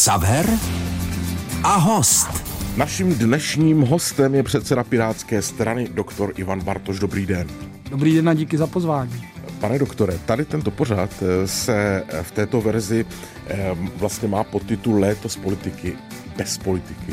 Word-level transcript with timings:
Xaver 0.00 0.46
a 1.62 1.76
host. 1.76 2.28
Naším 2.76 3.14
dnešním 3.14 3.80
hostem 3.80 4.34
je 4.34 4.42
předseda 4.42 4.84
Pirátské 4.84 5.42
strany, 5.42 5.88
doktor 5.88 6.32
Ivan 6.36 6.64
Bartoš. 6.64 6.98
Dobrý 6.98 7.26
den. 7.26 7.48
Dobrý 7.90 8.14
den 8.14 8.28
a 8.28 8.34
díky 8.34 8.58
za 8.58 8.66
pozvání. 8.66 9.24
Pane 9.60 9.78
doktore, 9.78 10.18
tady 10.26 10.44
tento 10.44 10.70
pořad 10.70 11.10
eh, 11.22 11.48
se 11.48 12.04
v 12.22 12.30
této 12.30 12.60
verzi 12.60 13.06
eh, 13.48 13.76
vlastně 13.96 14.28
má 14.28 14.44
podtitul 14.44 15.00
Léto 15.00 15.28
z 15.28 15.36
politiky 15.36 15.96
bez 16.36 16.58
politiky. 16.58 17.12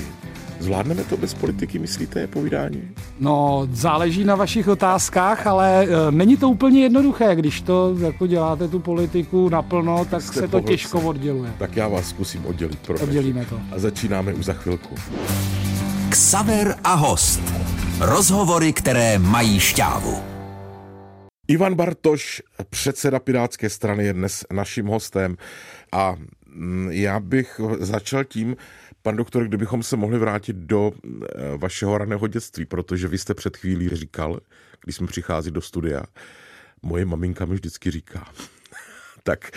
Zvládneme 0.59 1.03
to 1.03 1.17
bez 1.17 1.33
politiky, 1.33 1.79
myslíte, 1.79 2.19
je 2.19 2.27
povídání? 2.27 2.89
No, 3.19 3.67
záleží 3.71 4.23
na 4.23 4.35
vašich 4.35 4.67
otázkách, 4.67 5.47
ale 5.47 5.83
e, 5.83 6.11
není 6.11 6.37
to 6.37 6.49
úplně 6.49 6.81
jednoduché. 6.81 7.35
Když 7.35 7.61
to 7.61 7.95
jako 7.99 8.27
děláte 8.27 8.67
tu 8.67 8.79
politiku 8.79 9.49
naplno, 9.49 10.05
tak 10.05 10.21
Jste 10.21 10.39
se 10.39 10.47
to 10.47 10.61
těžko 10.61 11.01
odděluje. 11.01 11.53
Tak 11.57 11.75
já 11.75 11.87
vás 11.87 12.09
zkusím 12.09 12.45
oddělit. 12.45 12.79
Pro 12.79 12.99
Oddělíme 12.99 13.45
to. 13.45 13.59
A 13.71 13.79
začínáme 13.79 14.33
už 14.33 14.45
za 14.45 14.53
chvilku. 14.53 14.95
Ksaver 16.09 16.75
a 16.83 16.93
host. 16.93 17.41
Rozhovory, 17.99 18.73
které 18.73 19.19
mají 19.19 19.59
šťávu. 19.59 20.37
Ivan 21.47 21.75
Bartoš, 21.75 22.41
předseda 22.69 23.19
Pirátské 23.19 23.69
strany, 23.69 24.05
je 24.05 24.13
dnes 24.13 24.45
naším 24.53 24.85
hostem 24.85 25.37
a 25.91 26.15
mm, 26.45 26.89
já 26.91 27.19
bych 27.19 27.61
začal 27.79 28.23
tím, 28.23 28.55
Pan 29.01 29.15
doktor, 29.15 29.47
kdybychom 29.47 29.83
se 29.83 29.97
mohli 29.97 30.19
vrátit 30.19 30.55
do 30.55 30.91
eh, 30.91 31.57
vašeho 31.57 31.97
raného 31.97 32.27
dětství, 32.27 32.65
protože 32.65 33.07
vy 33.07 33.17
jste 33.17 33.33
před 33.33 33.57
chvílí 33.57 33.89
říkal, 33.89 34.39
když 34.83 34.95
jsme 34.95 35.07
přichází 35.07 35.51
do 35.51 35.61
studia, 35.61 36.03
moje 36.81 37.05
maminka 37.05 37.45
mi 37.45 37.53
vždycky 37.53 37.91
říká, 37.91 38.27
tak 39.23 39.51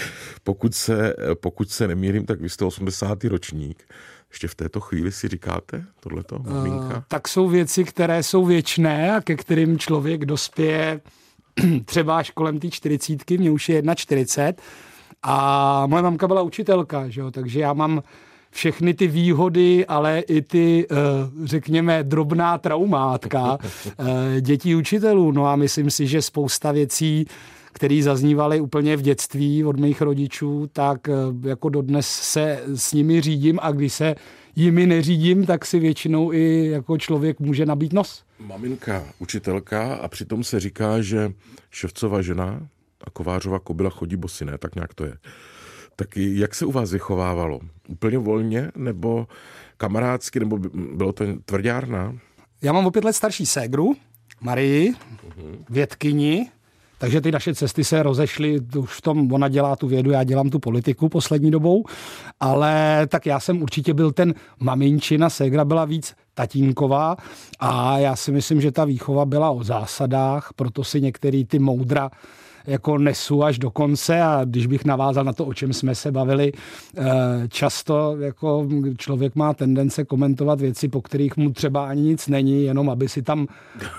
pokud 0.45 0.75
se, 0.75 1.15
pokud 1.35 1.71
se 1.71 1.89
nemýlím, 1.89 2.27
tak 2.27 2.41
vy 2.41 2.49
jste 2.49 2.65
80. 2.65 3.25
ročník. 3.25 3.85
Ještě 4.31 4.49
v 4.49 4.55
této 4.55 4.81
chvíli 4.81 5.13
si 5.13 5.29
říkáte 5.29 5.85
tohleto, 6.01 6.39
maminka? 6.39 6.97
Uh, 6.97 7.03
tak 7.09 7.29
jsou 7.29 7.49
věci, 7.49 7.85
které 7.85 8.23
jsou 8.23 8.45
věčné 8.45 9.17
a 9.17 9.21
ke 9.21 9.37
kterým 9.37 9.79
člověk 9.79 10.25
dospěje 10.25 11.01
třeba 11.85 12.19
až 12.19 12.31
kolem 12.31 12.59
té 12.59 12.71
čtyřicítky, 12.71 13.39
mě 13.39 13.51
už 13.51 13.69
je 13.69 13.83
1,40 13.83 14.55
a 15.23 15.87
moje 15.87 16.03
mamka 16.03 16.29
byla 16.29 16.43
učitelka, 16.43 17.09
že 17.09 17.21
jo? 17.21 17.31
takže 17.31 17.61
já 17.61 17.73
mám 17.73 18.03
všechny 18.51 18.95
ty 18.95 19.07
výhody, 19.07 19.87
ale 19.87 20.21
i 20.21 20.43
ty, 20.43 20.87
eh, 20.91 20.97
řekněme, 21.45 22.03
drobná 22.03 22.59
traumátka 22.59 23.59
eh, 23.99 24.41
dětí 24.41 24.75
učitelů. 24.75 25.33
No 25.33 25.47
a 25.47 25.57
myslím 25.57 25.91
si, 25.91 26.07
že 26.07 26.23
spousta 26.23 26.73
věcí, 26.73 27.27
které 27.73 28.03
zaznívaly 28.03 28.61
úplně 28.61 28.97
v 28.97 29.03
dětství 29.03 29.65
od 29.65 29.81
mých 29.81 30.01
rodičů, 30.01 30.71
tak 30.73 31.09
eh, 31.09 31.13
jako 31.49 31.69
dodnes 31.69 32.07
se 32.07 32.63
s 32.75 32.93
nimi 32.93 33.21
řídím 33.21 33.59
a 33.63 33.73
když 33.73 33.93
se 33.93 34.15
jimi 34.57 34.87
neřídím, 34.87 35.47
tak 35.47 35.67
si 35.67 35.79
většinou 35.79 36.33
i 36.33 36.67
jako 36.71 36.99
člověk 36.99 37.41
může 37.41 37.67
nabít 37.67 37.93
nos. 37.93 38.25
Maminka, 38.41 39.05
učitelka 39.19 39.95
a 39.95 40.09
přitom 40.09 40.45
se 40.45 40.61
říká, 40.61 41.01
že 41.01 41.33
ševcová 41.71 42.23
žena 42.23 42.69
a 43.05 43.11
kovářová 43.11 43.59
kobila 43.59 43.91
chodí 43.91 44.17
bosy, 44.17 44.45
ne? 44.45 44.59
Tak 44.59 44.75
nějak 44.75 44.95
to 44.95 45.05
je. 45.05 45.15
Tak 46.01 46.17
jak 46.17 46.55
se 46.55 46.67
u 46.67 46.73
vás 46.73 46.93
vychovávalo? 46.93 47.61
Úplně 47.89 48.19
volně 48.19 48.73
nebo 48.77 49.27
kamarádsky, 49.77 50.41
nebo 50.41 50.59
bylo 50.95 51.13
to 51.13 51.25
tvrdárna? 51.45 52.15
Já 52.63 52.73
mám 52.73 52.87
o 52.87 52.91
pět 52.91 53.05
let 53.05 53.13
starší 53.13 53.47
ségru, 53.47 53.97
Marii, 54.41 54.93
vědkyni, 55.71 56.51
takže 56.99 57.21
ty 57.21 57.33
naše 57.33 57.55
cesty 57.55 57.85
se 57.85 58.03
rozešly, 58.03 58.61
už 58.79 58.93
v 58.93 59.01
tom 59.01 59.33
ona 59.33 59.49
dělá 59.49 59.77
tu 59.77 59.89
vědu, 59.89 60.11
já 60.11 60.25
dělám 60.25 60.51
tu 60.51 60.59
politiku 60.59 61.09
poslední 61.09 61.51
dobou, 61.51 61.85
ale 62.41 63.07
tak 63.07 63.27
já 63.27 63.41
jsem 63.41 63.63
určitě 63.63 63.95
byl 63.95 64.13
ten 64.13 64.35
maminčina, 64.59 65.31
ségra 65.31 65.65
byla 65.65 65.85
víc 65.85 66.15
tatínková 66.35 67.17
a 67.59 67.99
já 67.99 68.17
si 68.17 68.33
myslím, 68.33 68.61
že 68.61 68.73
ta 68.73 68.85
výchova 68.85 69.25
byla 69.25 69.51
o 69.51 69.65
zásadách, 69.65 70.51
proto 70.57 70.85
si 70.85 71.01
některý 71.01 71.45
ty 71.45 71.59
moudra 71.59 72.11
jako 72.67 72.99
nesu 72.99 73.45
až 73.45 73.59
do 73.59 73.71
konce 73.71 74.23
a 74.23 74.41
když 74.45 74.67
bych 74.67 74.85
navázal 74.85 75.25
na 75.25 75.33
to, 75.33 75.45
o 75.45 75.55
čem 75.55 75.73
jsme 75.73 75.95
se 75.95 76.13
bavili, 76.13 76.53
eh, 76.53 77.03
často 77.49 78.17
jako 78.21 78.69
člověk 78.97 79.35
má 79.37 79.55
tendence 79.55 80.05
komentovat 80.05 80.61
věci, 80.61 80.89
po 80.89 81.03
kterých 81.03 81.37
mu 81.37 81.53
třeba 81.53 81.87
ani 81.87 82.03
nic 82.03 82.29
není, 82.29 82.65
jenom 82.65 82.91
aby 82.91 83.09
si 83.09 83.23
tam 83.23 83.47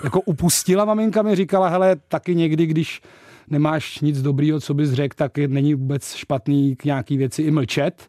jako 0.04 0.20
upustila. 0.20 0.84
Maminka 0.84 1.22
mi 1.22 1.36
říkala, 1.36 1.68
hele, 1.68 1.96
taky 2.08 2.34
někdy, 2.34 2.66
když 2.66 3.02
nemáš 3.50 4.00
nic 4.00 4.22
dobrýho, 4.22 4.60
co 4.60 4.74
bys 4.74 4.90
řekl, 4.90 5.16
tak 5.16 5.38
není 5.38 5.74
vůbec 5.74 6.14
špatný 6.14 6.76
k 6.76 6.84
nějaký 6.84 7.16
věci 7.16 7.42
i 7.42 7.50
mlčet 7.50 8.08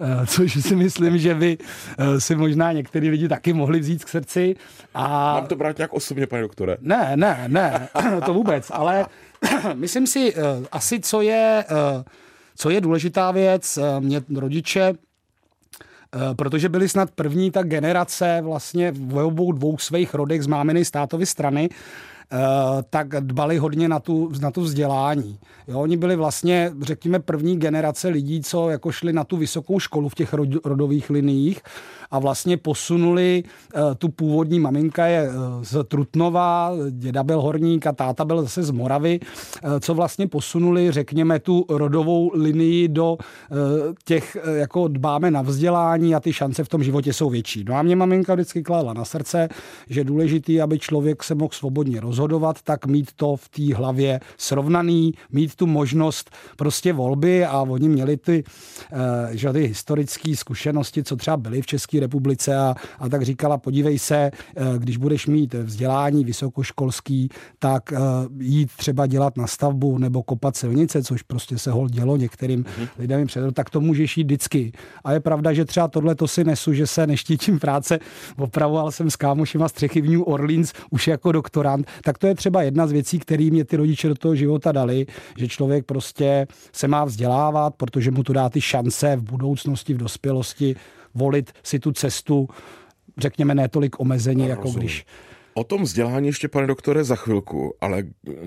eh, 0.00 0.26
což 0.26 0.62
si 0.62 0.76
myslím, 0.76 1.18
že 1.18 1.34
by 1.34 1.58
eh, 1.98 2.20
si 2.20 2.36
možná 2.36 2.72
některý 2.72 3.10
lidi 3.10 3.28
taky 3.28 3.52
mohli 3.52 3.80
vzít 3.80 4.04
k 4.04 4.08
srdci. 4.08 4.56
A... 4.94 5.34
Mám 5.34 5.46
to 5.46 5.56
brát 5.56 5.78
nějak 5.78 5.92
osobně, 5.92 6.26
pane 6.26 6.42
doktore? 6.42 6.76
Ne, 6.80 7.12
ne, 7.14 7.44
ne, 7.48 7.88
to 8.26 8.34
vůbec, 8.34 8.70
ale 8.74 9.06
myslím 9.74 10.06
si, 10.06 10.34
uh, 10.34 10.42
asi 10.72 11.00
co 11.00 11.20
je, 11.20 11.64
uh, 11.70 12.02
co 12.56 12.70
je 12.70 12.80
důležitá 12.80 13.30
věc, 13.30 13.78
uh, 13.78 14.04
mě 14.04 14.22
rodiče 14.36 14.94
protože 16.36 16.68
byli 16.68 16.88
snad 16.88 17.10
první 17.10 17.50
ta 17.50 17.62
generace 17.62 18.40
vlastně 18.42 18.92
v 18.92 19.18
obou 19.18 19.52
dvou 19.52 19.78
svých 19.78 20.14
rodech 20.14 20.42
z 20.42 20.46
máminy 20.46 20.84
státovy 20.84 21.26
strany, 21.26 21.68
tak 22.90 23.08
dbali 23.08 23.58
hodně 23.58 23.88
na 23.88 24.00
tu, 24.00 24.32
na 24.40 24.50
tu 24.50 24.60
vzdělání. 24.60 25.38
Jo, 25.68 25.80
oni 25.80 25.96
byli 25.96 26.16
vlastně, 26.16 26.72
řekněme, 26.82 27.18
první 27.18 27.58
generace 27.58 28.08
lidí, 28.08 28.42
co 28.42 28.70
jako 28.70 28.92
šli 28.92 29.12
na 29.12 29.24
tu 29.24 29.36
vysokou 29.36 29.80
školu 29.80 30.08
v 30.08 30.14
těch 30.14 30.34
rodových 30.64 31.10
liniích 31.10 31.60
a 32.10 32.18
vlastně 32.18 32.56
posunuli 32.56 33.42
eh, 33.74 33.80
tu 33.98 34.08
původní 34.08 34.60
maminka 34.60 35.06
je 35.06 35.28
eh, 35.28 35.32
z 35.64 35.84
Trutnova, 35.84 36.72
děda 36.90 37.22
byl 37.22 37.40
horník 37.40 37.86
a 37.86 37.92
táta 37.92 38.24
byl 38.24 38.42
zase 38.42 38.62
z 38.62 38.70
Moravy, 38.70 39.20
eh, 39.22 39.80
co 39.80 39.94
vlastně 39.94 40.26
posunuli, 40.26 40.92
řekněme, 40.92 41.38
tu 41.38 41.66
rodovou 41.68 42.30
linii 42.34 42.88
do 42.88 43.18
těch, 44.04 44.36
jako 44.54 44.88
dbáme 44.88 45.30
na 45.30 45.42
vzdělání 45.42 46.14
a 46.14 46.20
ty 46.20 46.32
šance 46.32 46.64
v 46.64 46.68
tom 46.68 46.82
životě 46.82 47.12
jsou 47.12 47.30
větší. 47.30 47.64
No 47.68 47.74
a 47.74 47.82
mě 47.82 47.96
maminka 47.96 48.34
vždycky 48.34 48.62
kladla 48.62 48.92
na 48.92 49.04
srdce, 49.04 49.48
že 49.88 50.04
důležitý, 50.04 50.60
aby 50.60 50.78
člověk 50.78 51.24
se 51.24 51.34
mohl 51.34 51.50
svobodně 51.52 52.00
rozhodovat, 52.00 52.62
tak 52.62 52.86
mít 52.86 53.12
to 53.16 53.36
v 53.36 53.48
té 53.48 53.74
hlavě 53.74 54.20
srovnaný, 54.38 55.14
mít 55.32 55.54
tu 55.54 55.66
možnost 55.66 56.30
prostě 56.56 56.92
volby 56.92 57.44
a 57.44 57.60
oni 57.62 57.88
měli 57.88 58.16
ty, 58.16 58.44
že 59.30 59.52
ty 59.52 59.66
historické 59.66 60.36
zkušenosti, 60.36 61.04
co 61.04 61.16
třeba 61.16 61.36
byly 61.36 61.62
v 61.62 61.66
České 61.66 61.99
republice 62.00 62.56
a, 62.56 62.74
a 62.98 63.08
tak 63.08 63.22
říkala, 63.22 63.58
podívej 63.58 63.98
se, 63.98 64.16
eh, 64.16 64.64
když 64.78 64.96
budeš 64.96 65.26
mít 65.26 65.54
vzdělání 65.54 66.24
vysokoškolský, 66.24 67.28
tak 67.58 67.92
eh, 67.92 67.98
jít 68.38 68.70
třeba 68.76 69.06
dělat 69.06 69.36
na 69.36 69.46
stavbu 69.46 69.98
nebo 69.98 70.22
kopat 70.22 70.56
silnice, 70.56 71.02
což 71.02 71.22
prostě 71.22 71.58
se 71.58 71.70
hol 71.70 71.88
dělo 71.88 72.16
některým 72.16 72.64
mm-hmm. 72.64 72.88
lidem 72.98 73.26
před, 73.26 73.54
tak 73.54 73.70
to 73.70 73.80
můžeš 73.80 74.18
jít 74.18 74.24
vždycky. 74.24 74.72
A 75.04 75.12
je 75.12 75.20
pravda, 75.20 75.52
že 75.52 75.64
třeba 75.64 75.88
tohle 75.88 76.14
to 76.14 76.28
si 76.28 76.44
nesu, 76.44 76.72
že 76.72 76.86
se 76.86 77.06
neštítím 77.06 77.58
práce, 77.58 77.98
opravoval 78.36 78.92
jsem 78.92 79.10
s 79.10 79.16
kámošima 79.16 79.68
střechy 79.68 80.00
v 80.00 80.10
New 80.10 80.22
Orleans 80.26 80.72
už 80.90 81.08
jako 81.08 81.32
doktorant, 81.32 81.86
tak 82.04 82.18
to 82.18 82.26
je 82.26 82.34
třeba 82.34 82.62
jedna 82.62 82.86
z 82.86 82.92
věcí, 82.92 83.18
které 83.18 83.50
mě 83.50 83.64
ty 83.64 83.76
rodiče 83.76 84.08
do 84.08 84.14
toho 84.14 84.34
života 84.34 84.72
dali, 84.72 85.06
že 85.36 85.48
člověk 85.48 85.86
prostě 85.86 86.46
se 86.72 86.88
má 86.88 87.04
vzdělávat, 87.04 87.74
protože 87.76 88.10
mu 88.10 88.22
to 88.22 88.32
dá 88.32 88.48
ty 88.48 88.60
šance 88.60 89.16
v 89.16 89.22
budoucnosti, 89.22 89.94
v 89.94 89.98
dospělosti 89.98 90.76
volit 91.14 91.52
si 91.62 91.78
tu 91.78 91.92
cestu, 91.92 92.48
řekněme, 93.18 93.54
ne 93.54 93.68
tolik 93.68 94.00
omezení, 94.00 94.48
jako 94.48 94.62
rozumím. 94.62 94.86
když 94.86 95.06
O 95.54 95.64
tom 95.64 95.82
vzdělání 95.82 96.26
ještě, 96.26 96.48
pane 96.48 96.66
doktore, 96.66 97.04
za 97.04 97.16
chvilku, 97.16 97.74
ale 97.80 98.04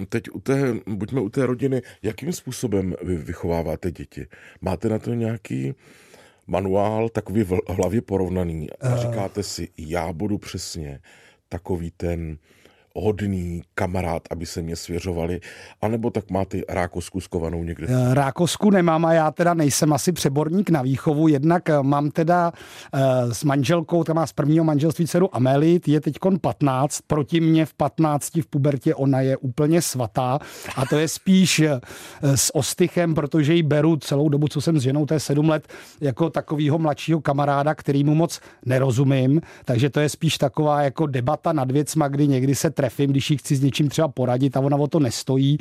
teď 0.09 0.23
u 0.33 0.39
té, 0.39 0.75
buďme 0.87 1.21
u 1.21 1.29
té 1.29 1.45
rodiny, 1.45 1.81
jakým 2.01 2.33
způsobem 2.33 2.95
vy 3.03 3.17
vychováváte 3.17 3.91
děti? 3.91 4.27
Máte 4.61 4.89
na 4.89 4.99
to 4.99 5.13
nějaký 5.13 5.73
manuál 6.47 7.09
takový 7.09 7.43
v 7.43 7.59
hlavě 7.69 8.01
porovnaný 8.01 8.71
a 8.71 8.95
eh. 8.95 8.97
říkáte 8.97 9.43
si, 9.43 9.67
já 9.77 10.13
budu 10.13 10.37
přesně 10.37 10.99
takový 11.49 11.91
ten 11.97 12.37
hodný 12.95 13.61
kamarád, 13.75 14.21
aby 14.31 14.45
se 14.45 14.61
mě 14.61 14.75
svěřovali, 14.75 15.39
anebo 15.81 16.09
tak 16.09 16.29
máte 16.31 16.57
rákosku 16.69 17.21
skovanou 17.21 17.63
někde? 17.63 17.87
Eh, 17.89 18.13
rákosku 18.13 18.69
nemám 18.69 19.05
a 19.05 19.13
já 19.13 19.31
teda 19.31 19.53
nejsem 19.53 19.93
asi 19.93 20.11
přeborník 20.11 20.69
na 20.69 20.81
výchovu, 20.81 21.27
jednak 21.27 21.69
eh, 21.69 21.83
mám 21.83 22.11
teda 22.11 22.51
uh, 22.93 23.31
s 23.31 23.43
manželkou, 23.43 24.03
ta 24.03 24.13
má 24.13 24.27
z 24.27 24.33
prvního 24.33 24.63
manželství 24.63 25.07
dceru 25.07 25.35
Amelie, 25.35 25.79
je 25.87 26.01
teď 26.01 26.15
15, 26.41 27.01
proti 27.07 27.39
mě 27.39 27.65
v 27.65 27.73
15 27.73 28.35
v 28.35 28.45
pubertě 28.49 28.95
ona 28.95 29.21
je 29.21 29.37
úplně 29.37 29.81
svatá 29.81 30.39
a 30.75 30.85
to 30.85 30.97
je 30.97 31.07
spíš 31.07 31.61
s 32.21 32.55
ostychem, 32.55 33.13
protože 33.13 33.53
ji 33.53 33.63
beru 33.63 33.97
celou 33.97 34.29
dobu, 34.29 34.47
co 34.47 34.61
jsem 34.61 34.79
s 34.79 34.81
ženou, 34.81 35.05
to 35.05 35.13
je 35.13 35.19
7 35.19 35.49
let, 35.49 35.67
jako 36.01 36.29
takového 36.29 36.79
mladšího 36.79 37.21
kamaráda, 37.21 37.75
kterýmu 37.75 38.15
moc 38.15 38.39
nerozumím, 38.65 39.41
takže 39.65 39.89
to 39.89 39.99
je 39.99 40.09
spíš 40.09 40.37
taková 40.37 40.81
jako 40.81 41.07
debata 41.07 41.53
nad 41.53 41.71
věcma, 41.71 42.07
kdy 42.07 42.27
někdy 42.27 42.55
se 42.55 42.69
trefím, 42.83 43.11
když 43.11 43.31
jí 43.31 43.37
chci 43.37 43.55
s 43.55 43.61
něčím 43.61 43.89
třeba 43.89 44.07
poradit 44.07 44.57
a 44.57 44.59
ona 44.59 44.77
o 44.77 44.87
to 44.87 44.99
nestojí, 44.99 45.57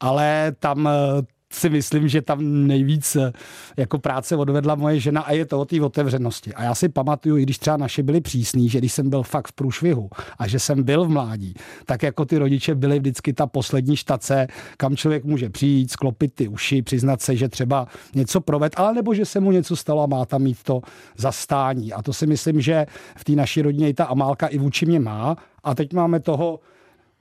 ale 0.00 0.52
tam 0.60 0.88
eh, 0.88 1.22
si 1.52 1.70
myslím, 1.70 2.08
že 2.08 2.22
tam 2.22 2.66
nejvíc 2.66 3.16
eh, 3.16 3.32
jako 3.76 3.98
práce 3.98 4.36
odvedla 4.36 4.74
moje 4.74 5.00
žena 5.00 5.20
a 5.20 5.32
je 5.32 5.46
to 5.46 5.60
o 5.60 5.64
té 5.64 5.80
otevřenosti. 5.80 6.54
A 6.54 6.62
já 6.62 6.74
si 6.74 6.88
pamatuju, 6.88 7.36
i 7.36 7.42
když 7.42 7.58
třeba 7.58 7.76
naše 7.76 8.02
byli 8.02 8.20
přísní, 8.20 8.68
že 8.68 8.78
když 8.78 8.92
jsem 8.92 9.10
byl 9.10 9.22
fakt 9.22 9.48
v 9.48 9.52
průšvihu 9.52 10.10
a 10.38 10.48
že 10.48 10.58
jsem 10.58 10.82
byl 10.82 11.04
v 11.04 11.08
mládí, 11.08 11.54
tak 11.86 12.02
jako 12.02 12.24
ty 12.24 12.38
rodiče 12.38 12.74
byli 12.74 12.98
vždycky 12.98 13.32
ta 13.32 13.46
poslední 13.46 13.96
štace, 13.96 14.46
kam 14.76 14.96
člověk 14.96 15.24
může 15.24 15.50
přijít, 15.50 15.90
sklopit 15.90 16.34
ty 16.34 16.48
uši, 16.48 16.82
přiznat 16.82 17.22
se, 17.22 17.36
že 17.36 17.48
třeba 17.48 17.86
něco 18.14 18.40
proved, 18.40 18.72
ale 18.76 18.94
nebo 18.94 19.14
že 19.14 19.24
se 19.24 19.40
mu 19.40 19.52
něco 19.52 19.76
stalo 19.76 20.02
a 20.02 20.06
má 20.06 20.26
tam 20.26 20.42
mít 20.42 20.62
to 20.62 20.80
zastání. 21.16 21.92
A 21.92 22.02
to 22.02 22.12
si 22.12 22.26
myslím, 22.26 22.60
že 22.60 22.86
v 23.16 23.24
té 23.24 23.32
naší 23.32 23.62
rodině 23.62 23.88
i 23.88 23.94
ta 23.94 24.04
Amálka 24.04 24.46
i 24.46 24.58
vůči 24.58 24.86
mě 24.86 25.00
má. 25.00 25.36
A 25.64 25.74
teď 25.74 25.92
máme 25.92 26.20
toho 26.20 26.60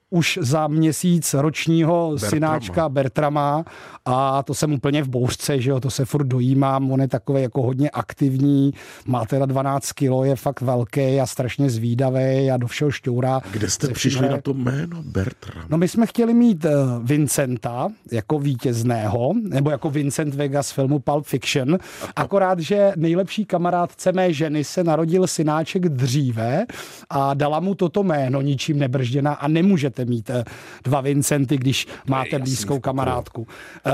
už 0.10 0.40
za 0.42 0.68
měsíc 0.68 1.34
ročního 1.34 2.10
Bertrama. 2.10 2.30
synáčka 2.30 2.90
Bertrama 2.90 3.66
a 4.06 4.44
to 4.44 4.54
jsem 4.54 4.74
úplně 4.74 5.04
v 5.04 5.10
bouřce, 5.10 5.62
že 5.62 5.70
jo, 5.70 5.80
to 5.80 5.90
se 5.90 6.06
furt 6.06 6.24
dojímám, 6.24 6.92
on 6.92 7.02
je 7.02 7.08
takový 7.08 7.42
jako 7.42 7.62
hodně 7.62 7.90
aktivní, 7.90 8.74
má 9.06 9.26
teda 9.26 9.46
12 9.46 9.92
kilo, 9.92 10.24
je 10.24 10.36
fakt 10.36 10.62
velký 10.62 11.20
a 11.20 11.26
strašně 11.26 11.70
zvídavý 11.70 12.52
a 12.52 12.58
do 12.58 12.68
všeho 12.68 12.92
šťourá. 12.92 13.42
Kde 13.52 13.70
jste 13.70 13.88
přišli 13.88 14.30
na 14.30 14.42
to 14.42 14.54
jméno 14.54 15.04
Bertram? 15.04 15.66
No 15.70 15.78
my 15.78 15.88
jsme 15.88 16.06
chtěli 16.06 16.34
mít 16.34 16.66
uh, 16.66 16.72
Vincenta 17.04 17.88
jako 18.12 18.40
vítězného, 18.40 19.34
nebo 19.50 19.70
jako 19.70 19.90
Vincent 19.90 20.36
Vega 20.36 20.64
z 20.64 20.72
filmu 20.72 21.00
Pulp 21.00 21.26
Fiction, 21.26 21.78
akorát, 22.16 22.60
že 22.60 22.94
nejlepší 22.96 23.46
kamarádce 23.46 24.12
mé 24.12 24.34
ženy 24.34 24.64
se 24.64 24.84
narodil 24.84 25.28
synáček 25.28 25.90
dříve 25.90 26.66
a 27.10 27.34
dala 27.34 27.60
mu 27.60 27.76
toto 27.76 28.04
jméno, 28.04 28.42
ničím 28.42 28.80
nebržděná 28.80 29.34
a 29.34 29.48
nemůže 29.48 29.90
nemůžete 29.98 30.06
mít 30.06 30.30
eh, 30.30 30.44
dva 30.84 31.02
Vincenty, 31.02 31.58
když 31.58 31.88
máte 32.08 32.40
blízkou 32.40 32.80
kamarádku. 32.80 33.48
Eh, 33.86 33.92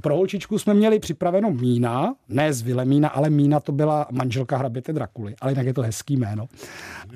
pro 0.00 0.16
holčičku 0.16 0.58
jsme 0.58 0.74
měli 0.74 0.98
připraveno 0.98 1.50
Mína, 1.50 2.14
ne 2.28 2.52
z 2.52 2.62
Vilemína, 2.62 3.08
ale 3.08 3.30
Mína 3.30 3.60
to 3.60 3.72
byla 3.72 4.06
manželka 4.10 4.56
hraběte 4.56 4.92
Drakuly, 4.92 5.34
ale 5.40 5.52
jinak 5.52 5.66
je 5.66 5.74
to 5.74 5.82
hezký 5.82 6.16
jméno. 6.16 6.46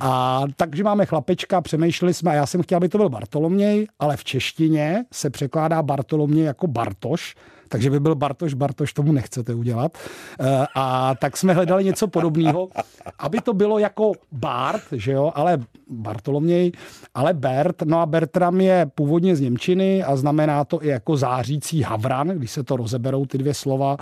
A 0.01 0.43
takže 0.57 0.85
máme 0.85 1.07
chlapečka, 1.07 1.61
přemýšleli 1.61 2.15
jsme, 2.15 2.31
a 2.31 2.35
já 2.35 2.47
jsem 2.47 2.63
chtěl, 2.63 2.77
aby 2.77 2.89
to 2.89 2.99
byl 2.99 3.09
Bartoloměj, 3.09 3.87
ale 3.99 4.17
v 4.17 4.25
češtině 4.25 5.05
se 5.13 5.31
překládá 5.31 5.83
Bartoloměj 5.83 6.45
jako 6.45 6.67
Bartoš, 6.67 7.35
takže 7.73 7.91
by 7.91 8.01
byl 8.01 8.15
Bartoš, 8.15 8.55
Bartoš 8.55 8.93
tomu 8.93 9.13
nechcete 9.13 9.55
udělat. 9.55 9.99
Eh, 10.41 10.67
a 10.75 11.15
tak 11.15 11.37
jsme 11.37 11.53
hledali 11.53 11.85
něco 11.85 12.09
podobného, 12.09 12.69
aby 13.19 13.41
to 13.41 13.53
bylo 13.55 13.79
jako 13.79 14.13
Bart, 14.33 14.83
že 14.93 15.13
jo, 15.13 15.33
ale 15.35 15.59
Bartoloměj, 15.89 16.73
ale 17.15 17.35
Bert, 17.35 17.83
no 17.83 18.01
a 18.01 18.07
Bertram 18.07 18.61
je 18.61 18.87
původně 18.95 19.37
z 19.37 19.41
Němčiny 19.41 20.05
a 20.05 20.17
znamená 20.17 20.65
to 20.65 20.85
i 20.85 20.89
jako 20.89 21.17
zářící 21.17 21.83
havran, 21.83 22.29
když 22.29 22.51
se 22.51 22.63
to 22.63 22.77
rozeberou 22.77 23.27
ty 23.27 23.39
dvě 23.39 23.55
slova 23.55 23.97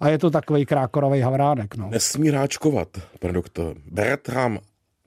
a 0.00 0.08
je 0.08 0.18
to 0.18 0.30
takový 0.30 0.66
krákorový 0.66 1.20
havránek. 1.20 1.76
No. 1.76 1.88
Nesmí 1.90 2.30
ráčkovat, 2.30 2.88
pane 3.20 3.32
doktor. 3.32 3.76
Bertram 3.90 4.58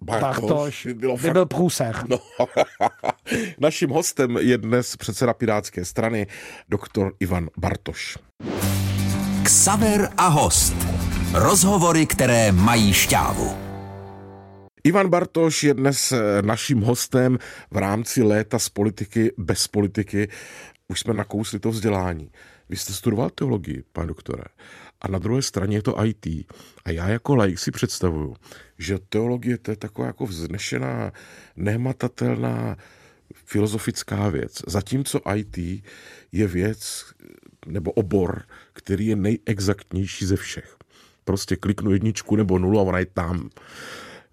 Bartoš, 0.02 0.42
Bartoš 0.42 0.86
by, 0.86 0.94
bylo 0.94 1.18
by 1.18 1.22
fakt... 1.24 1.34
byl 1.34 1.46
průsech. 1.46 2.04
No. 2.10 2.20
Naším 3.60 3.90
hostem 3.90 4.38
je 4.38 4.58
dnes 4.58 4.96
předseda 4.96 5.34
Pirátské 5.34 5.86
strany, 5.86 6.28
doktor 6.70 7.14
Ivan 7.20 7.50
Bartoš. 7.58 8.18
Ksaver 9.44 10.10
a 10.18 10.28
host. 10.28 10.76
Rozhovory, 11.34 12.06
které 12.06 12.52
mají 12.52 12.94
šťávu. 12.94 13.58
Ivan 14.84 15.10
Bartoš 15.10 15.64
je 15.64 15.74
dnes 15.74 16.12
eh, 16.12 16.42
naším 16.42 16.82
hostem 16.82 17.38
v 17.72 17.78
rámci 17.78 18.24
léta 18.24 18.60
z 18.60 18.70
politiky 18.70 19.32
bez 19.38 19.68
politiky. 19.68 20.30
Už 20.88 21.00
jsme 21.00 21.14
nakousli 21.14 21.60
to 21.60 21.70
vzdělání. 21.70 22.32
Vy 22.70 22.78
jste 22.78 22.94
studoval 22.94 23.30
teologii, 23.30 23.84
pane 23.92 24.08
doktore, 24.08 24.44
a 25.02 25.08
na 25.08 25.20
druhé 25.20 25.42
straně 25.42 25.78
je 25.78 25.82
to 25.82 26.06
IT. 26.06 26.26
A 26.86 26.92
já 26.92 27.10
jako 27.10 27.36
laik 27.36 27.60
si 27.60 27.72
představuju, 27.72 28.36
že 28.78 29.00
teologie 29.10 29.58
to 29.58 29.72
je 29.72 29.78
taková 29.78 30.08
jako 30.08 30.26
vznešená, 30.26 31.12
nehmatatelná 31.56 32.78
filozofická 33.34 34.30
věc. 34.30 34.62
Zatímco 34.68 35.22
IT 35.36 35.58
je 36.32 36.48
věc 36.48 37.06
nebo 37.66 37.92
obor, 37.92 38.44
který 38.74 39.08
je 39.08 39.16
nejexaktnější 39.16 40.26
ze 40.26 40.36
všech. 40.36 40.76
Prostě 41.24 41.56
kliknu 41.56 41.92
jedničku 41.92 42.36
nebo 42.36 42.60
nulu 42.60 42.80
a 42.80 42.84
ona 42.84 43.00
je 43.00 43.06
tam. 43.06 43.50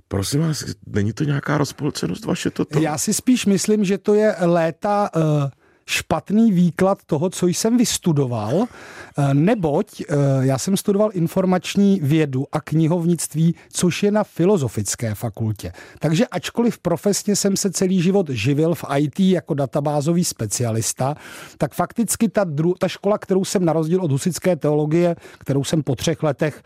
Prosím 0.09 0.41
vás, 0.41 0.65
není 0.87 1.13
to 1.13 1.25
nějaká 1.25 1.59
rozpolcenost 1.59 2.25
vaše 2.25 2.51
toto? 2.51 2.81
Já 2.81 2.99
si 2.99 3.15
spíš 3.15 3.47
myslím, 3.47 3.85
že 3.85 3.99
to 3.99 4.15
je 4.15 4.37
léta 4.41 5.11
uh 5.17 5.51
špatný 5.87 6.53
výklad 6.53 6.99
toho, 7.07 7.31
co 7.31 7.47
jsem 7.47 7.77
vystudoval, 7.77 8.65
eh, 8.65 9.35
neboť 9.35 10.01
eh, 10.01 10.15
já 10.41 10.59
jsem 10.59 10.77
studoval 10.77 11.11
informační 11.13 12.01
vědu 12.03 12.47
a 12.53 12.61
knihovnictví, 12.61 13.55
což 13.73 14.03
je 14.03 14.11
na 14.11 14.25
filozofické 14.25 15.15
fakultě. 15.15 15.73
Takže 15.99 16.27
ačkoliv 16.27 16.79
profesně 16.79 17.37
jsem 17.37 17.57
se 17.57 17.71
celý 17.71 18.03
život 18.03 18.31
živil 18.31 18.75
v 18.75 18.85
IT 18.97 19.21
jako 19.21 19.55
databázový 19.55 20.25
specialista, 20.25 21.15
tak 21.59 21.75
fakticky 21.75 22.29
ta, 22.29 22.45
dru- 22.45 22.75
ta 22.79 22.89
škola, 22.89 23.19
kterou 23.19 23.45
jsem 23.45 23.65
na 23.65 23.73
rozdíl 23.73 24.01
od 24.03 24.11
husické 24.11 24.57
teologie, 24.57 25.17
kterou 25.39 25.65
jsem 25.65 25.83
po 25.83 25.95
třech 25.95 26.23
letech 26.23 26.63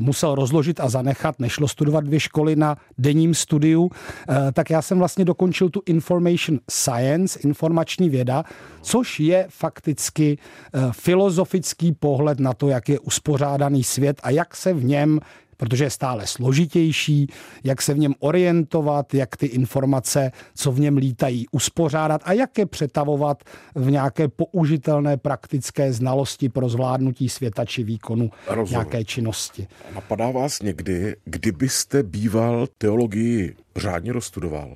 musel 0.00 0.34
rozložit 0.34 0.80
a 0.80 0.88
zanechat, 0.88 1.40
nešlo 1.40 1.68
studovat 1.68 2.04
dvě 2.04 2.20
školy 2.20 2.56
na 2.56 2.76
denním 2.98 3.34
studiu, 3.34 3.90
eh, 4.28 4.52
tak 4.52 4.70
já 4.70 4.82
jsem 4.82 4.98
vlastně 4.98 5.24
dokončil 5.24 5.70
tu 5.70 5.82
information 5.86 6.58
science, 6.70 7.38
informační 7.38 8.08
věda, 8.08 8.44
což 8.82 9.20
je 9.20 9.46
fakticky 9.48 10.38
eh, 10.38 10.80
filozofický 10.92 11.92
pohled 11.92 12.40
na 12.40 12.52
to, 12.52 12.68
jak 12.68 12.88
je 12.88 13.00
uspořádaný 13.00 13.84
svět 13.84 14.20
a 14.22 14.30
jak 14.30 14.56
se 14.56 14.72
v 14.72 14.84
něm 14.84 15.20
protože 15.62 15.84
je 15.84 15.90
stále 15.90 16.26
složitější, 16.26 17.26
jak 17.64 17.82
se 17.82 17.94
v 17.94 17.98
něm 17.98 18.14
orientovat, 18.18 19.14
jak 19.14 19.36
ty 19.36 19.46
informace, 19.46 20.32
co 20.54 20.72
v 20.72 20.80
něm 20.80 20.96
lítají, 20.96 21.46
uspořádat 21.52 22.20
a 22.24 22.32
jak 22.32 22.58
je 22.58 22.66
přetavovat 22.66 23.44
v 23.74 23.90
nějaké 23.90 24.28
použitelné 24.28 25.16
praktické 25.16 25.92
znalosti 25.92 26.48
pro 26.48 26.68
zvládnutí 26.68 27.28
světa 27.28 27.64
či 27.64 27.82
výkonu 27.82 28.30
Rozumím. 28.46 28.70
nějaké 28.70 29.04
činnosti. 29.04 29.66
Napadá 29.94 30.30
vás 30.30 30.62
někdy, 30.62 31.16
kdybyste 31.24 32.02
býval 32.02 32.66
teologii 32.78 33.56
řádně 33.76 34.12
rozstudoval, 34.12 34.74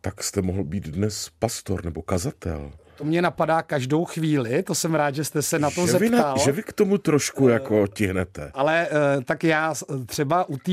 tak 0.00 0.22
jste 0.22 0.42
mohl 0.42 0.64
být 0.64 0.88
dnes 0.88 1.30
pastor 1.38 1.84
nebo 1.84 2.02
kazatel. 2.02 2.70
To 3.00 3.06
mě 3.06 3.22
napadá 3.22 3.62
každou 3.62 4.04
chvíli, 4.04 4.62
to 4.62 4.74
jsem 4.74 4.94
rád, 4.94 5.14
že 5.14 5.24
jste 5.24 5.42
se 5.42 5.58
na 5.58 5.70
to 5.70 5.86
že 5.86 5.92
zeptal. 5.92 6.34
Vy, 6.34 6.40
že 6.40 6.52
vy 6.52 6.62
k 6.62 6.72
tomu 6.72 6.98
trošku 6.98 7.48
jako 7.48 7.86
tihnete. 7.86 8.50
Ale 8.54 8.88
eh, 8.90 9.24
tak 9.24 9.44
já 9.44 9.74
třeba 10.06 10.48
u 10.48 10.56
té, 10.56 10.72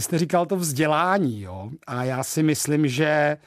jste 0.00 0.18
říkal 0.18 0.46
to 0.46 0.56
vzdělání, 0.56 1.42
jo, 1.42 1.70
a 1.86 2.04
já 2.04 2.24
si 2.24 2.42
myslím, 2.42 2.88
že 2.88 3.06
eh, 3.06 3.38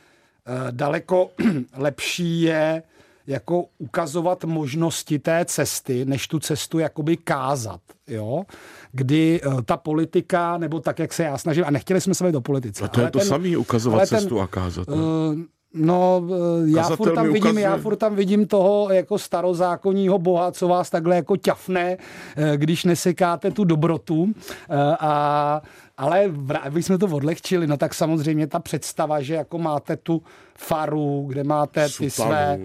daleko 0.71 1.31
lepší 1.77 2.41
je 2.41 2.83
jako 3.27 3.65
ukazovat 3.77 4.43
možnosti 4.43 5.19
té 5.19 5.45
cesty, 5.45 6.05
než 6.05 6.27
tu 6.27 6.39
cestu 6.39 6.79
jakoby 6.79 7.17
kázat, 7.17 7.81
jo? 8.07 8.43
Kdy 8.91 9.41
uh, 9.45 9.61
ta 9.61 9.77
politika, 9.77 10.57
nebo 10.57 10.79
tak, 10.79 11.00
jak 11.00 11.13
se 11.13 11.23
já 11.23 11.38
snažím, 11.38 11.63
a 11.67 11.71
nechtěli 11.71 12.01
jsme 12.01 12.13
se 12.13 12.31
do 12.31 12.41
politice. 12.41 12.83
A 12.83 12.88
to 12.88 13.01
je 13.01 13.11
to 13.11 13.19
samé, 13.19 13.57
ukazovat 13.57 14.07
cestu 14.07 14.35
ten, 14.35 14.43
a 14.43 14.47
kázat. 14.47 14.88
Ne? 14.88 14.95
Uh, 14.95 15.39
No, 15.73 16.27
eh, 16.29 16.71
já 16.77 16.83
furt, 16.83 17.15
tam 17.15 17.33
vidím, 17.33 17.57
já 17.57 17.77
furt 17.77 17.95
tam 17.95 18.15
vidím 18.15 18.47
toho 18.47 18.91
jako 18.91 19.17
starozákonního 19.17 20.19
boha, 20.19 20.51
co 20.51 20.67
vás 20.67 20.89
takhle 20.89 21.15
jako 21.15 21.37
ťafne, 21.37 21.97
eh, 22.37 22.57
když 22.57 22.83
nesekáte 22.83 23.51
tu 23.51 23.63
dobrotu. 23.63 24.29
Eh, 24.69 24.75
a, 24.99 25.61
ale 25.97 26.31
aby 26.61 26.83
jsme 26.83 26.97
to 26.97 27.05
odlehčili, 27.05 27.67
no 27.67 27.77
tak 27.77 27.93
samozřejmě 27.93 28.47
ta 28.47 28.59
představa, 28.59 29.21
že 29.21 29.33
jako 29.33 29.57
máte 29.57 29.97
tu 29.97 30.21
faru, 30.55 31.25
kde 31.27 31.43
máte 31.43 31.85
ty 31.85 32.09
Supanu. 32.09 32.29
své 32.29 32.59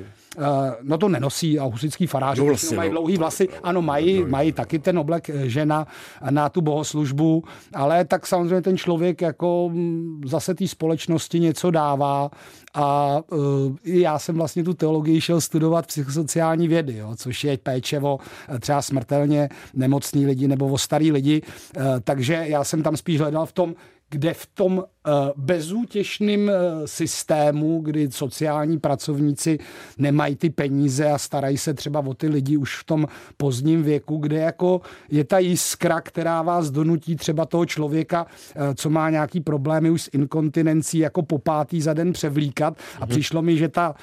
no 0.83 0.99
to 0.99 1.09
nenosí 1.09 1.59
a 1.59 1.65
husický 1.65 2.07
faráři 2.07 2.41
no, 2.41 2.47
vlastně, 2.47 2.77
mají 2.77 2.91
no. 2.91 2.93
dlouhý 2.93 3.17
vlasy. 3.17 3.49
Ano, 3.63 3.83
mají, 3.83 4.25
mají 4.25 4.53
taky 4.53 4.79
ten 4.79 4.99
oblek 4.99 5.31
eh, 5.31 5.49
žena 5.49 5.87
na 6.31 6.49
tu 6.49 6.61
bohoslužbu, 6.61 7.45
ale 7.75 8.05
tak 8.05 8.27
samozřejmě 8.27 8.63
ten 8.63 8.77
člověk 8.77 9.21
jako 9.21 9.71
mm, 9.73 10.21
zase 10.27 10.55
té 10.55 10.69
společnosti 10.69 11.41
něco 11.41 11.71
dává 11.71 12.31
a 12.75 13.19
uh, 13.33 13.77
já 13.85 14.19
jsem 14.19 14.37
vlastně 14.37 14.65
tu 14.65 14.75
teologii 14.75 15.21
šel 15.21 15.41
studovat 15.41 15.87
psychosociální 15.87 16.69
vědy, 16.69 16.97
jo, 16.97 17.15
což 17.17 17.45
je 17.45 17.59
péče 17.59 18.01
o 18.01 18.19
třeba 18.61 18.83
smrtelně 18.83 19.49
nemocný 19.75 20.27
lidi 20.27 20.49
nebo 20.49 20.67
o 20.67 20.79
starý 20.79 21.13
lidi, 21.13 21.43
uh, 21.77 21.83
takže 22.05 22.45
já 22.47 22.65
jsem 22.65 22.83
tam 22.83 22.97
spíš 22.97 23.21
hledal 23.21 23.47
v 23.47 23.53
tom, 23.53 23.75
kde 24.11 24.35
v 24.35 24.47
tom 24.47 24.85
eh, 24.85 25.11
bezútěšném 25.37 26.51
eh, 26.51 26.87
systému, 26.87 27.81
kdy 27.81 28.11
sociální 28.11 28.79
pracovníci 28.79 29.59
nemají 29.99 30.37
ty 30.37 30.51
peníze 30.51 31.11
a 31.11 31.19
starají 31.19 31.59
se 31.59 31.75
třeba 31.75 32.01
o 32.01 32.15
ty 32.15 32.29
lidi 32.29 32.57
už 32.57 32.81
v 32.81 32.85
tom 32.85 33.07
pozdním 33.37 33.83
věku, 33.83 34.17
kde 34.17 34.37
jako 34.37 34.81
je 35.11 35.25
ta 35.25 35.39
jiskra, 35.39 36.01
která 36.01 36.43
vás 36.43 36.71
donutí 36.71 37.17
třeba 37.17 37.47
toho 37.47 37.67
člověka, 37.67 38.27
eh, 38.57 38.75
co 38.75 38.91
má 38.91 39.11
nějaký 39.11 39.41
problémy 39.41 39.91
už 39.91 40.03
s 40.03 40.11
inkontinencí, 40.13 40.99
jako 40.99 41.23
po 41.23 41.39
pátý 41.39 41.81
za 41.81 41.95
den 41.95 42.13
převlíkat. 42.13 42.79
A 43.01 43.05
mhm. 43.05 43.09
přišlo 43.09 43.43
mi, 43.43 43.57
že 43.57 43.69
ta 43.69 43.95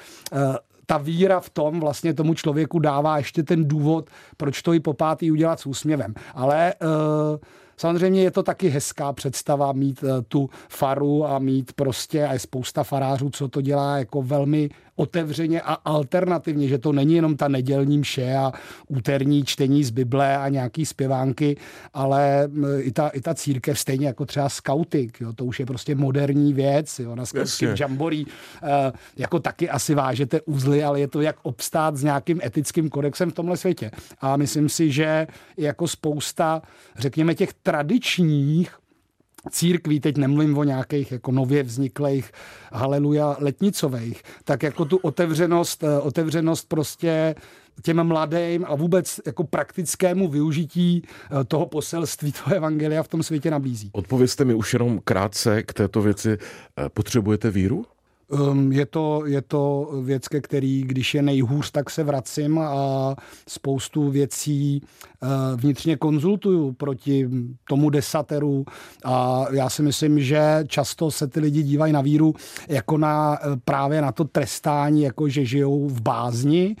ta 0.86 0.98
víra 0.98 1.40
v 1.40 1.50
tom 1.50 1.80
vlastně 1.80 2.14
tomu 2.14 2.34
člověku 2.34 2.78
dává 2.78 3.18
ještě 3.18 3.42
ten 3.42 3.68
důvod, 3.68 4.10
proč 4.36 4.62
to 4.62 4.72
i 4.72 4.80
popátý 4.80 5.32
udělat 5.32 5.60
s 5.60 5.66
úsměvem. 5.66 6.14
Ale 6.34 6.74
uh, 6.82 7.38
Samozřejmě 7.76 8.22
je 8.22 8.30
to 8.30 8.42
taky 8.42 8.68
hezká 8.68 9.12
představa 9.12 9.72
mít 9.72 10.04
eh, 10.04 10.22
tu 10.22 10.50
faru 10.68 11.26
a 11.26 11.38
mít 11.38 11.72
prostě, 11.72 12.26
a 12.26 12.32
je 12.32 12.38
spousta 12.38 12.84
farářů, 12.84 13.30
co 13.30 13.48
to 13.48 13.60
dělá 13.60 13.98
jako 13.98 14.22
velmi 14.22 14.70
otevřeně 14.96 15.60
a 15.60 15.72
alternativně, 15.72 16.68
že 16.68 16.78
to 16.78 16.92
není 16.92 17.14
jenom 17.14 17.36
ta 17.36 17.48
nedělní 17.48 17.98
mše 17.98 18.36
a 18.36 18.52
úterní 18.88 19.44
čtení 19.44 19.84
z 19.84 19.90
Bible 19.90 20.36
a 20.36 20.48
nějaký 20.48 20.86
zpěvánky, 20.86 21.56
ale 21.94 22.48
i 22.78 22.92
ta, 22.92 23.08
i 23.08 23.20
ta 23.20 23.34
církev 23.34 23.78
stejně 23.78 24.06
jako 24.06 24.26
třeba 24.26 24.48
skautik, 24.48 25.20
jo, 25.20 25.32
to 25.32 25.44
už 25.44 25.60
je 25.60 25.66
prostě 25.66 25.94
moderní 25.94 26.52
věc, 26.52 26.98
jo, 26.98 27.14
na 27.16 27.26
skautském 27.26 27.76
jamboree 27.80 28.24
eh, 28.62 28.92
jako 29.16 29.40
taky 29.40 29.70
asi 29.70 29.94
vážete 29.94 30.40
uzly, 30.40 30.84
ale 30.84 31.00
je 31.00 31.08
to 31.08 31.20
jak 31.20 31.36
obstát 31.42 31.96
s 31.96 32.04
nějakým 32.04 32.40
etickým 32.44 32.90
kodexem 32.90 33.30
v 33.30 33.34
tomhle 33.34 33.56
světě. 33.56 33.90
A 34.20 34.36
myslím 34.36 34.68
si, 34.68 34.90
že 34.90 35.26
jako 35.56 35.88
spousta, 35.88 36.62
řekněme, 36.98 37.34
těch 37.34 37.52
tradičních 37.52 38.83
církví, 39.50 40.00
teď 40.00 40.16
nemluvím 40.16 40.58
o 40.58 40.64
nějakých 40.64 41.12
jako 41.12 41.32
nově 41.32 41.62
vzniklých 41.62 42.32
haleluja 42.72 43.36
letnicových, 43.40 44.22
tak 44.44 44.62
jako 44.62 44.84
tu 44.84 44.96
otevřenost, 44.96 45.84
eh, 45.84 45.98
otevřenost 45.98 46.68
prostě 46.68 47.34
těm 47.82 48.04
mladým 48.04 48.64
a 48.68 48.74
vůbec 48.74 49.20
jako 49.26 49.44
praktickému 49.44 50.28
využití 50.28 51.02
eh, 51.04 51.44
toho 51.44 51.66
poselství, 51.66 52.32
toho 52.32 52.56
evangelia 52.56 53.02
v 53.02 53.08
tom 53.08 53.22
světě 53.22 53.50
nabízí. 53.50 53.90
Odpovězte 53.92 54.44
mi 54.44 54.54
už 54.54 54.72
jenom 54.72 55.00
krátce 55.04 55.62
k 55.62 55.72
této 55.72 56.02
věci. 56.02 56.38
Eh, 56.78 56.88
potřebujete 56.88 57.50
víru? 57.50 57.84
Um, 58.34 58.72
je, 58.72 58.86
to, 58.86 59.22
je 59.26 59.42
to 59.42 59.90
věc, 60.02 60.28
ke 60.28 60.40
který, 60.40 60.82
když 60.82 61.14
je 61.14 61.22
nejhůř, 61.22 61.70
tak 61.70 61.90
se 61.90 62.04
vracím 62.04 62.58
a 62.58 63.16
spoustu 63.48 64.10
věcí 64.10 64.82
uh, 64.82 65.60
vnitřně 65.60 65.96
konzultuju 65.96 66.72
proti 66.72 67.28
tomu 67.68 67.90
desateru 67.90 68.64
a 69.04 69.46
já 69.50 69.70
si 69.70 69.82
myslím, 69.82 70.20
že 70.20 70.64
často 70.66 71.10
se 71.10 71.26
ty 71.26 71.40
lidi 71.40 71.62
dívají 71.62 71.92
na 71.92 72.00
víru 72.00 72.34
jako 72.68 72.98
na 72.98 73.30
uh, 73.30 73.56
právě 73.64 74.02
na 74.02 74.12
to 74.12 74.24
trestání, 74.24 75.02
jako 75.02 75.28
že 75.28 75.44
žijou 75.44 75.88
v 75.88 76.00
bázni. 76.00 76.76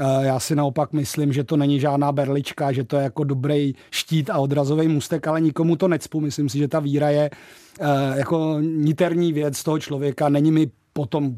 Uh, 0.00 0.24
já 0.24 0.40
si 0.40 0.54
naopak 0.56 0.92
myslím, 0.92 1.32
že 1.32 1.44
to 1.44 1.56
není 1.56 1.80
žádná 1.80 2.12
berlička, 2.12 2.72
že 2.72 2.84
to 2.84 2.96
je 2.96 3.02
jako 3.02 3.24
dobrý 3.24 3.74
štít 3.90 4.30
a 4.30 4.38
odrazový 4.38 4.88
můstek, 4.88 5.26
ale 5.26 5.40
nikomu 5.40 5.76
to 5.76 5.88
necpu. 5.88 6.20
Myslím 6.20 6.48
si, 6.48 6.58
že 6.58 6.68
ta 6.68 6.80
víra 6.80 7.10
je 7.10 7.30
jako 8.14 8.56
niterní 8.60 9.32
věc 9.32 9.62
toho 9.62 9.78
člověka. 9.78 10.28
Není 10.28 10.52
mi 10.52 10.70
potom 10.92 11.36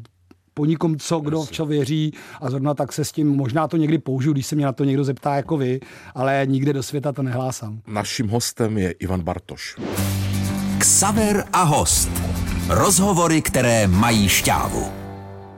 po 0.53 0.65
nikom, 0.65 0.97
co 0.97 1.19
kdo 1.19 1.43
v 1.43 1.51
čo 1.51 1.65
věří 1.65 2.13
a 2.41 2.49
zrovna 2.49 2.73
tak 2.73 2.93
se 2.93 3.05
s 3.05 3.11
tím, 3.11 3.27
možná 3.27 3.67
to 3.67 3.77
někdy 3.77 3.97
použiju, 3.97 4.33
když 4.33 4.45
se 4.45 4.55
mě 4.55 4.65
na 4.65 4.71
to 4.71 4.83
někdo 4.83 5.03
zeptá 5.03 5.35
jako 5.35 5.57
vy, 5.57 5.79
ale 6.15 6.41
nikde 6.45 6.73
do 6.73 6.83
světa 6.83 7.11
to 7.11 7.23
nehlásám. 7.23 7.81
Naším 7.87 8.27
hostem 8.27 8.77
je 8.77 8.91
Ivan 8.91 9.21
Bartoš. 9.21 9.75
Ksaver 10.79 11.43
a 11.53 11.63
host. 11.63 12.09
Rozhovory, 12.69 13.41
které 13.41 13.87
mají 13.87 14.29
šťávu. 14.29 14.85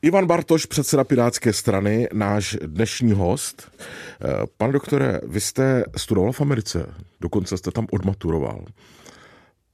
Ivan 0.02 0.26
Bartoš, 0.26 0.66
předseda 0.66 1.04
Pirátské 1.04 1.54
strany, 1.54 2.08
náš 2.14 2.58
dnešní 2.66 3.12
host. 3.12 3.72
Eh, 3.72 4.28
pane 4.58 4.74
doktore, 4.74 5.20
vy 5.28 5.42
jste 5.42 5.84
studoval 5.98 6.32
v 6.32 6.42
Americe, 6.42 6.86
dokonce 7.22 7.58
jste 7.58 7.72
tam 7.72 7.88
odmaturoval. 7.92 8.66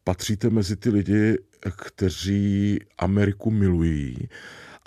Patříte 0.07 0.49
mezi 0.49 0.75
ty 0.75 0.89
lidi, 0.89 1.37
kteří 1.77 2.79
Ameriku 2.97 3.51
milují, 3.51 4.15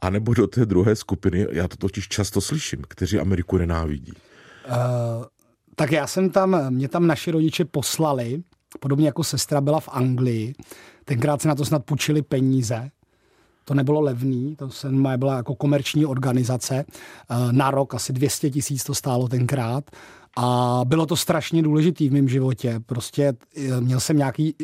anebo 0.02 0.34
do 0.34 0.46
té 0.46 0.66
druhé 0.66 0.96
skupiny, 0.96 1.46
já 1.52 1.68
to 1.68 1.76
totiž 1.76 2.08
často 2.08 2.40
slyším, 2.40 2.82
kteří 2.88 3.18
Ameriku 3.18 3.58
nenávidí? 3.58 4.12
Uh, 4.12 5.24
tak 5.74 5.92
já 5.92 6.06
jsem 6.06 6.30
tam, 6.30 6.70
mě 6.70 6.88
tam 6.88 7.06
naši 7.06 7.30
rodiče 7.30 7.64
poslali, 7.64 8.42
podobně 8.80 9.06
jako 9.06 9.24
sestra 9.24 9.60
byla 9.60 9.80
v 9.80 9.88
Anglii. 9.88 10.54
Tenkrát 11.04 11.42
se 11.42 11.48
na 11.48 11.54
to 11.54 11.64
snad 11.64 11.84
půjčili 11.84 12.22
peníze. 12.22 12.90
To 13.64 13.74
nebylo 13.74 14.00
levný, 14.00 14.56
to 14.56 14.70
jsem 14.70 15.08
byla 15.16 15.36
jako 15.36 15.54
komerční 15.54 16.06
organizace. 16.06 16.84
Na 17.50 17.70
rok 17.70 17.94
asi 17.94 18.12
200 18.12 18.50
tisíc 18.50 18.84
to 18.84 18.94
stálo 18.94 19.28
tenkrát. 19.28 19.90
A 20.36 20.80
bylo 20.84 21.06
to 21.06 21.16
strašně 21.16 21.62
důležité 21.62 22.08
v 22.08 22.12
mém 22.12 22.28
životě. 22.28 22.80
Prostě 22.86 23.32
e, 23.56 23.80
měl 23.80 24.00
jsem 24.00 24.16
nějaký 24.16 24.54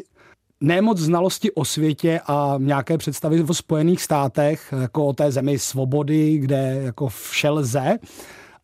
nemoc 0.64 0.98
znalosti 0.98 1.52
o 1.52 1.64
světě 1.64 2.20
a 2.26 2.54
nějaké 2.58 2.98
představy 2.98 3.42
o 3.42 3.54
Spojených 3.54 4.02
státech, 4.02 4.74
jako 4.80 5.06
o 5.06 5.12
té 5.12 5.32
zemi 5.32 5.58
svobody, 5.58 6.38
kde 6.38 6.80
jako 6.82 7.08
vše 7.08 7.48
lze. 7.48 7.98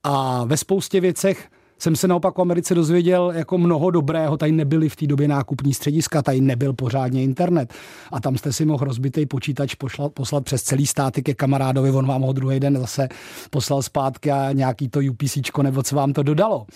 A 0.02 0.45
ve 0.45 0.57
spoustě 0.57 1.00
věcech 1.00 1.49
jsem 1.78 1.97
se 1.97 2.09
naopak 2.09 2.38
o 2.38 2.42
Americe 2.42 2.75
dozvěděl 2.75 3.33
jako 3.35 3.59
mnoho 3.59 3.90
dobrého. 3.90 4.37
Tady 4.37 4.52
nebyly 4.52 4.88
v 4.88 4.97
té 4.97 5.07
době 5.07 5.28
nákupní 5.28 5.75
střediska, 5.75 6.23
tady 6.23 6.40
nebyl 6.40 6.73
pořádně 6.73 7.23
internet. 7.23 7.75
A 8.12 8.21
tam 8.21 8.37
jste 8.37 8.52
si 8.52 8.64
mohl 8.64 8.85
rozbitý 8.85 9.26
počítač 9.26 9.75
poslat, 9.75 10.12
poslat 10.12 10.45
přes 10.45 10.62
celý 10.62 10.87
státy 10.87 11.23
ke 11.23 11.35
kamarádovi, 11.35 11.90
on 11.90 12.07
vám 12.07 12.23
ho 12.23 12.33
druhý 12.33 12.61
den 12.61 12.78
zase 12.78 13.09
poslal 13.50 13.83
zpátky 13.83 14.30
a 14.30 14.52
nějaký 14.52 14.88
to 14.88 15.00
UPC 15.11 15.38
nebo 15.62 15.83
co 15.83 15.97
vám 15.97 16.12
to 16.12 16.23
dodalo 16.23 16.66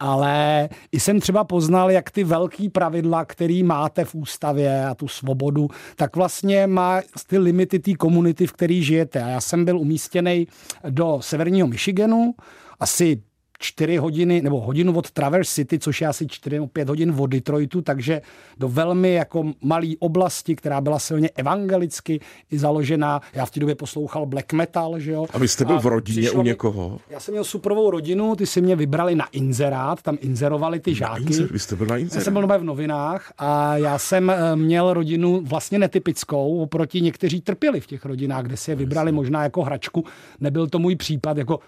ale 0.00 0.68
i 0.92 1.00
jsem 1.00 1.20
třeba 1.20 1.44
poznal, 1.44 1.90
jak 1.90 2.10
ty 2.10 2.24
velký 2.24 2.68
pravidla, 2.68 3.24
který 3.24 3.62
máte 3.62 4.04
v 4.04 4.14
ústavě 4.14 4.86
a 4.86 4.94
tu 4.94 5.08
svobodu, 5.08 5.68
tak 5.96 6.16
vlastně 6.16 6.66
má 6.66 7.00
ty 7.26 7.38
limity 7.38 7.78
té 7.78 7.94
komunity, 7.94 8.46
v 8.46 8.52
které 8.52 8.80
žijete. 8.82 9.22
A 9.22 9.28
já 9.28 9.40
jsem 9.40 9.64
byl 9.64 9.78
umístěný 9.78 10.48
do 10.90 11.18
severního 11.20 11.68
Michiganu, 11.68 12.34
asi 12.80 13.22
4 13.58 13.96
hodiny 13.96 14.42
nebo 14.42 14.60
hodinu 14.60 14.98
od 14.98 15.10
Traverse 15.10 15.54
City, 15.54 15.78
což 15.78 16.00
je 16.00 16.06
asi 16.06 16.26
4 16.26 16.56
nebo 16.56 16.66
5 16.66 16.88
hodin 16.88 17.14
od 17.18 17.26
Detroitu, 17.26 17.82
takže 17.82 18.22
do 18.58 18.68
velmi 18.68 19.14
jako 19.14 19.44
malé 19.60 19.86
oblasti, 19.98 20.56
která 20.56 20.80
byla 20.80 20.98
silně 20.98 21.30
evangelicky 21.34 22.20
i 22.50 22.58
založená. 22.58 23.20
Já 23.34 23.46
v 23.46 23.50
té 23.50 23.60
době 23.60 23.74
poslouchal 23.74 24.26
black 24.26 24.52
metal, 24.52 24.98
že 24.98 25.12
jo. 25.12 25.26
A 25.32 25.38
vy 25.38 25.48
jste 25.48 25.64
byl 25.64 25.76
a 25.76 25.80
v 25.80 25.86
rodině 25.86 26.30
u 26.30 26.42
někoho? 26.42 26.90
Mi, 26.90 26.98
já 27.10 27.20
jsem 27.20 27.32
měl 27.32 27.44
suprovou 27.44 27.90
rodinu, 27.90 28.36
ty 28.36 28.46
si 28.46 28.60
mě 28.60 28.76
vybrali 28.76 29.14
na 29.14 29.26
inzerát, 29.32 30.02
tam 30.02 30.18
inzerovali 30.20 30.80
ty 30.80 30.94
žáky. 30.94 31.22
Inzer, 31.22 31.52
vy 31.52 31.58
jste 31.58 31.76
byl 31.76 31.86
na 31.86 31.96
inzerát? 31.96 32.20
Já 32.20 32.24
jsem 32.24 32.34
byl 32.34 32.58
v 32.58 32.64
novinách 32.64 33.32
a 33.38 33.76
já 33.76 33.98
jsem 33.98 34.30
eh, 34.30 34.56
měl 34.56 34.92
rodinu 34.92 35.40
vlastně 35.44 35.78
netypickou, 35.78 36.58
oproti 36.58 37.00
někteří 37.00 37.40
trpěli 37.40 37.80
v 37.80 37.86
těch 37.86 38.04
rodinách, 38.04 38.44
kde 38.44 38.56
si 38.56 38.70
je 38.70 38.74
vybrali 38.74 39.12
možná 39.12 39.42
jako 39.42 39.62
hračku. 39.62 40.04
Nebyl 40.40 40.66
to 40.66 40.78
můj 40.78 40.96
případ, 40.96 41.36
jako 41.36 41.60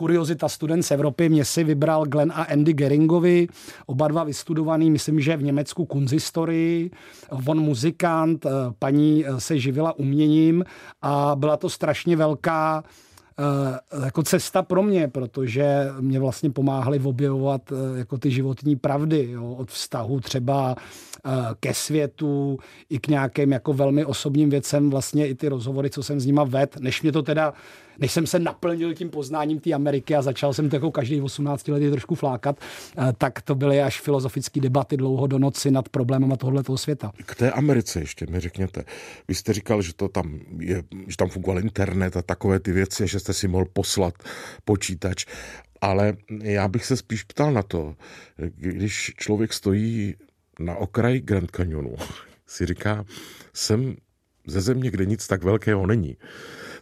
kuriozita 0.00 0.48
student 0.48 0.82
z 0.82 0.90
Evropy. 0.90 1.28
Mě 1.28 1.44
si 1.44 1.64
vybral 1.64 2.06
Glenn 2.06 2.32
a 2.32 2.42
Andy 2.42 2.72
Geringovi, 2.72 3.48
oba 3.86 4.08
dva 4.08 4.24
vystudovaný, 4.24 4.90
myslím, 4.90 5.20
že 5.20 5.36
v 5.36 5.42
Německu 5.42 5.84
kunzistorii, 5.84 6.90
on 7.46 7.60
muzikant, 7.60 8.46
eh, 8.46 8.50
paní 8.78 9.24
eh, 9.26 9.40
se 9.40 9.58
živila 9.58 9.92
uměním 9.92 10.64
a 11.02 11.36
byla 11.36 11.56
to 11.56 11.68
strašně 11.68 12.16
velká 12.16 12.84
eh, 13.38 14.04
jako 14.04 14.22
cesta 14.22 14.62
pro 14.62 14.82
mě, 14.82 15.08
protože 15.08 15.88
mě 16.00 16.20
vlastně 16.20 16.50
pomáhali 16.50 17.00
objevovat 17.00 17.72
jako 17.96 18.18
ty 18.18 18.30
životní 18.30 18.76
pravdy, 18.76 19.28
jo, 19.30 19.54
od 19.58 19.70
vztahu 19.70 20.20
třeba 20.20 20.76
ke 21.60 21.74
světu 21.74 22.58
i 22.90 22.98
k 22.98 23.08
nějakým 23.08 23.52
jako 23.52 23.72
velmi 23.72 24.04
osobním 24.04 24.50
věcem, 24.50 24.90
vlastně 24.90 25.28
i 25.28 25.34
ty 25.34 25.48
rozhovory, 25.48 25.90
co 25.90 26.02
jsem 26.02 26.20
s 26.20 26.26
nima 26.26 26.44
ved, 26.44 26.76
než 26.80 27.02
mě 27.02 27.12
to 27.12 27.22
teda 27.22 27.52
než 28.00 28.12
jsem 28.12 28.26
se 28.26 28.38
naplnil 28.38 28.94
tím 28.94 29.10
poznáním 29.10 29.60
té 29.60 29.72
Ameriky 29.72 30.14
a 30.14 30.22
začal 30.22 30.54
jsem 30.54 30.70
to 30.70 30.76
jako 30.76 30.90
každý 30.90 31.20
18 31.20 31.68
let 31.68 31.90
trošku 31.90 32.14
flákat, 32.14 32.60
eh, 32.60 33.12
tak 33.18 33.42
to 33.42 33.54
byly 33.54 33.82
až 33.82 34.00
filozofické 34.00 34.60
debaty 34.60 34.96
dlouho 34.96 35.26
do 35.26 35.38
noci 35.38 35.70
nad 35.70 35.88
problémem 35.88 36.36
tohoto 36.36 36.78
světa. 36.78 37.12
K 37.26 37.34
té 37.34 37.50
Americe 37.50 38.00
ještě 38.00 38.26
mi 38.26 38.40
řekněte. 38.40 38.84
Vy 39.28 39.34
jste 39.34 39.52
říkal, 39.52 39.82
že 39.82 39.94
to 39.94 40.08
tam 40.08 40.40
je, 40.58 40.82
že 41.06 41.16
tam 41.16 41.28
fungoval 41.28 41.60
internet 41.60 42.16
a 42.16 42.22
takové 42.22 42.60
ty 42.60 42.72
věci, 42.72 43.06
že 43.06 43.20
jste 43.20 43.32
si 43.32 43.48
mohl 43.48 43.64
poslat 43.72 44.14
počítač. 44.64 45.26
Ale 45.80 46.16
já 46.42 46.68
bych 46.68 46.84
se 46.84 46.96
spíš 46.96 47.22
ptal 47.22 47.52
na 47.52 47.62
to, 47.62 47.94
když 48.56 49.12
člověk 49.16 49.52
stojí 49.52 50.14
na 50.58 50.74
okraji 50.74 51.20
Grand 51.20 51.50
Canyonu, 51.50 51.94
si 52.46 52.66
říká, 52.66 53.04
jsem 53.54 53.96
ze 54.46 54.60
země, 54.60 54.90
kde 54.90 55.06
nic 55.06 55.26
tak 55.26 55.44
velkého 55.44 55.86
není 55.86 56.16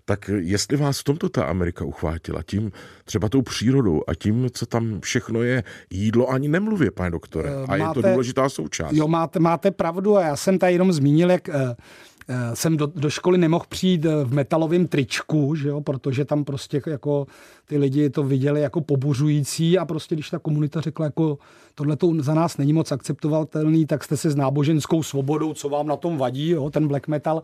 tak 0.09 0.31
jestli 0.39 0.77
vás 0.77 1.01
v 1.01 1.05
tomto 1.05 1.29
ta 1.29 1.45
Amerika 1.45 1.85
uchvátila, 1.85 2.43
tím 2.43 2.73
třeba 3.05 3.29
tou 3.29 3.43
přírodou 3.43 4.03
a 4.07 4.15
tím, 4.15 4.49
co 4.53 4.67
tam 4.67 5.01
všechno 5.01 5.43
je, 5.43 5.65
jídlo 5.91 6.29
ani 6.29 6.49
nemluvě, 6.49 6.91
pane 6.91 7.11
doktore. 7.11 7.51
A 7.69 7.77
máte, 7.77 7.99
je 7.99 8.03
to 8.03 8.11
důležitá 8.11 8.49
součást. 8.49 8.93
Jo, 8.93 9.09
máte, 9.09 9.39
máte 9.39 9.71
pravdu 9.71 10.17
a 10.17 10.23
já 10.23 10.37
jsem 10.37 10.59
tady 10.59 10.73
jenom 10.73 10.93
zmínil, 10.93 11.31
jak 11.31 11.49
uh, 11.49 11.55
jsem 12.55 12.77
do, 12.77 12.87
do 12.87 13.11
školy 13.11 13.39
nemohl 13.39 13.65
přijít 13.69 14.05
eh, 14.05 14.25
v 14.25 14.33
metalovém 14.33 14.87
tričku, 14.87 15.55
že 15.55 15.69
jo, 15.69 15.81
protože 15.81 16.25
tam 16.25 16.45
prostě 16.45 16.83
jako 16.87 17.27
ty 17.69 17.79
lidi 17.79 18.11
to 18.11 18.23
viděli 18.23 18.61
jako 18.61 18.81
pobuřující 18.81 19.79
a 19.79 19.85
prostě 19.85 20.15
když 20.15 20.31
ta 20.31 20.39
komunita 20.39 20.81
řekla 20.81 21.05
jako 21.05 21.39
tohle 21.79 21.97
to 21.97 22.13
za 22.19 22.35
nás 22.35 22.57
není 22.57 22.73
moc 22.73 22.93
akceptovatelný, 22.93 23.87
tak 23.87 24.05
jste 24.05 24.17
se 24.17 24.31
s 24.31 24.37
náboženskou 24.37 25.03
svobodou, 25.03 25.55
co 25.55 25.69
vám 25.69 25.87
na 25.87 25.97
tom 25.97 26.19
vadí, 26.19 26.49
jo, 26.49 26.71
ten 26.71 26.89
black 26.89 27.09
metal, 27.09 27.43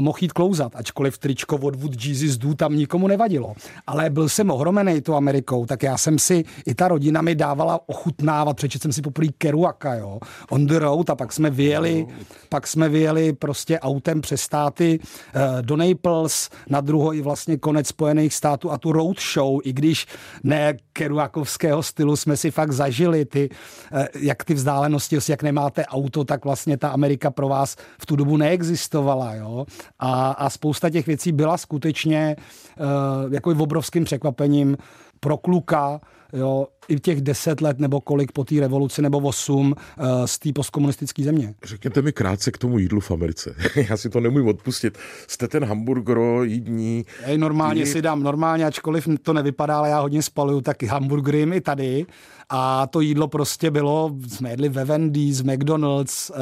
mohl 0.00 0.18
jít 0.20 0.32
klouzat, 0.32 0.76
ačkoliv 0.76 1.18
tričko 1.18 1.56
od 1.56 1.76
Wood 1.76 2.04
Jesus 2.04 2.36
Do 2.36 2.54
tam 2.54 2.76
nikomu 2.76 3.08
nevadilo. 3.08 3.54
Ale 3.86 4.10
byl 4.10 4.28
jsem 4.28 4.50
ohromený 4.50 5.00
tu 5.00 5.14
Amerikou, 5.14 5.66
tak 5.66 5.82
já 5.82 5.98
jsem 5.98 6.18
si, 6.18 6.44
i 6.66 6.74
ta 6.74 6.88
rodina 6.88 7.22
mi 7.22 7.34
dávala 7.34 7.80
ochutnávat, 7.86 8.56
přečet 8.56 8.82
jsem 8.82 8.92
si 8.92 9.02
poprvé 9.02 9.28
Kerouaka, 9.38 9.94
jo, 9.94 10.18
on 10.50 10.66
the 10.66 10.78
road 10.78 11.10
a 11.10 11.14
pak 11.14 11.32
jsme 11.32 11.50
vyjeli, 11.50 12.06
pak 12.48 12.66
jsme 12.66 12.88
vyjeli 12.88 13.32
prostě 13.32 13.80
autem 13.80 14.20
přes 14.20 14.40
státy 14.40 14.98
uh, 14.98 15.62
do 15.62 15.76
Naples, 15.76 16.50
na 16.68 16.80
druhý 16.80 17.20
vlastně 17.20 17.56
konec 17.56 17.86
Spojených 17.86 18.34
států 18.34 18.70
a 18.70 18.78
tu 18.78 18.92
road 18.92 19.16
show, 19.34 19.60
i 19.66 19.72
když 19.72 20.06
ne 20.44 20.74
Kerouakovského 20.92 21.82
stylu 21.82 22.16
jsme 22.16 22.36
si 22.36 22.50
fakt 22.50 22.72
zažili 22.72 23.24
ty 23.24 23.50
Eh, 23.92 24.08
jak 24.18 24.44
ty 24.44 24.54
vzdálenosti, 24.54 25.18
jak 25.28 25.42
nemáte 25.42 25.84
auto, 25.86 26.24
tak 26.24 26.44
vlastně 26.44 26.76
ta 26.76 26.88
Amerika 26.88 27.30
pro 27.30 27.48
vás 27.48 27.76
v 27.98 28.06
tu 28.06 28.16
dobu 28.16 28.36
neexistovala. 28.36 29.34
Jo? 29.34 29.66
A, 29.98 30.30
a 30.30 30.50
spousta 30.50 30.90
těch 30.90 31.06
věcí 31.06 31.32
byla 31.32 31.58
skutečně 31.58 32.36
uh, 32.78 33.32
jako 33.32 33.50
obrovským 33.50 34.04
překvapením 34.04 34.76
pro 35.20 35.36
kluka, 35.36 36.00
jo, 36.32 36.66
i 36.88 37.00
těch 37.00 37.20
deset 37.20 37.60
let 37.60 37.78
nebo 37.78 38.00
kolik 38.00 38.32
po 38.32 38.44
té 38.44 38.60
revoluci 38.60 39.02
nebo 39.02 39.18
osm 39.18 39.66
uh, 39.66 40.06
z 40.24 40.38
té 40.38 40.52
postkomunistické 40.52 41.22
země. 41.22 41.54
Řekněte 41.64 42.02
mi 42.02 42.12
krátce 42.12 42.50
k 42.50 42.58
tomu 42.58 42.78
jídlu 42.78 43.00
v 43.00 43.10
Americe. 43.10 43.54
Já 43.90 43.96
si 43.96 44.10
to 44.10 44.20
nemůžu 44.20 44.48
odpustit. 44.48 44.98
Jste 45.26 45.48
ten 45.48 45.64
hamburger 45.64 46.18
jídní. 46.42 47.04
Ej, 47.22 47.38
normálně 47.38 47.84
ty... 47.84 47.90
si 47.90 48.02
dám, 48.02 48.22
normálně, 48.22 48.66
ačkoliv 48.66 49.08
to 49.22 49.32
nevypadá, 49.32 49.78
ale 49.78 49.88
já 49.88 50.00
hodně 50.00 50.22
spaluju, 50.22 50.60
tak 50.60 50.82
hamburgery 50.82 51.42
i 51.42 51.60
tady. 51.60 52.06
A 52.48 52.86
to 52.86 53.00
jídlo 53.00 53.28
prostě 53.28 53.70
bylo, 53.70 54.16
jsme 54.28 54.50
jedli 54.50 54.68
ve 54.68 54.84
Wendy's, 54.84 55.42
McDonald's, 55.42 56.30
uh, 56.30 56.36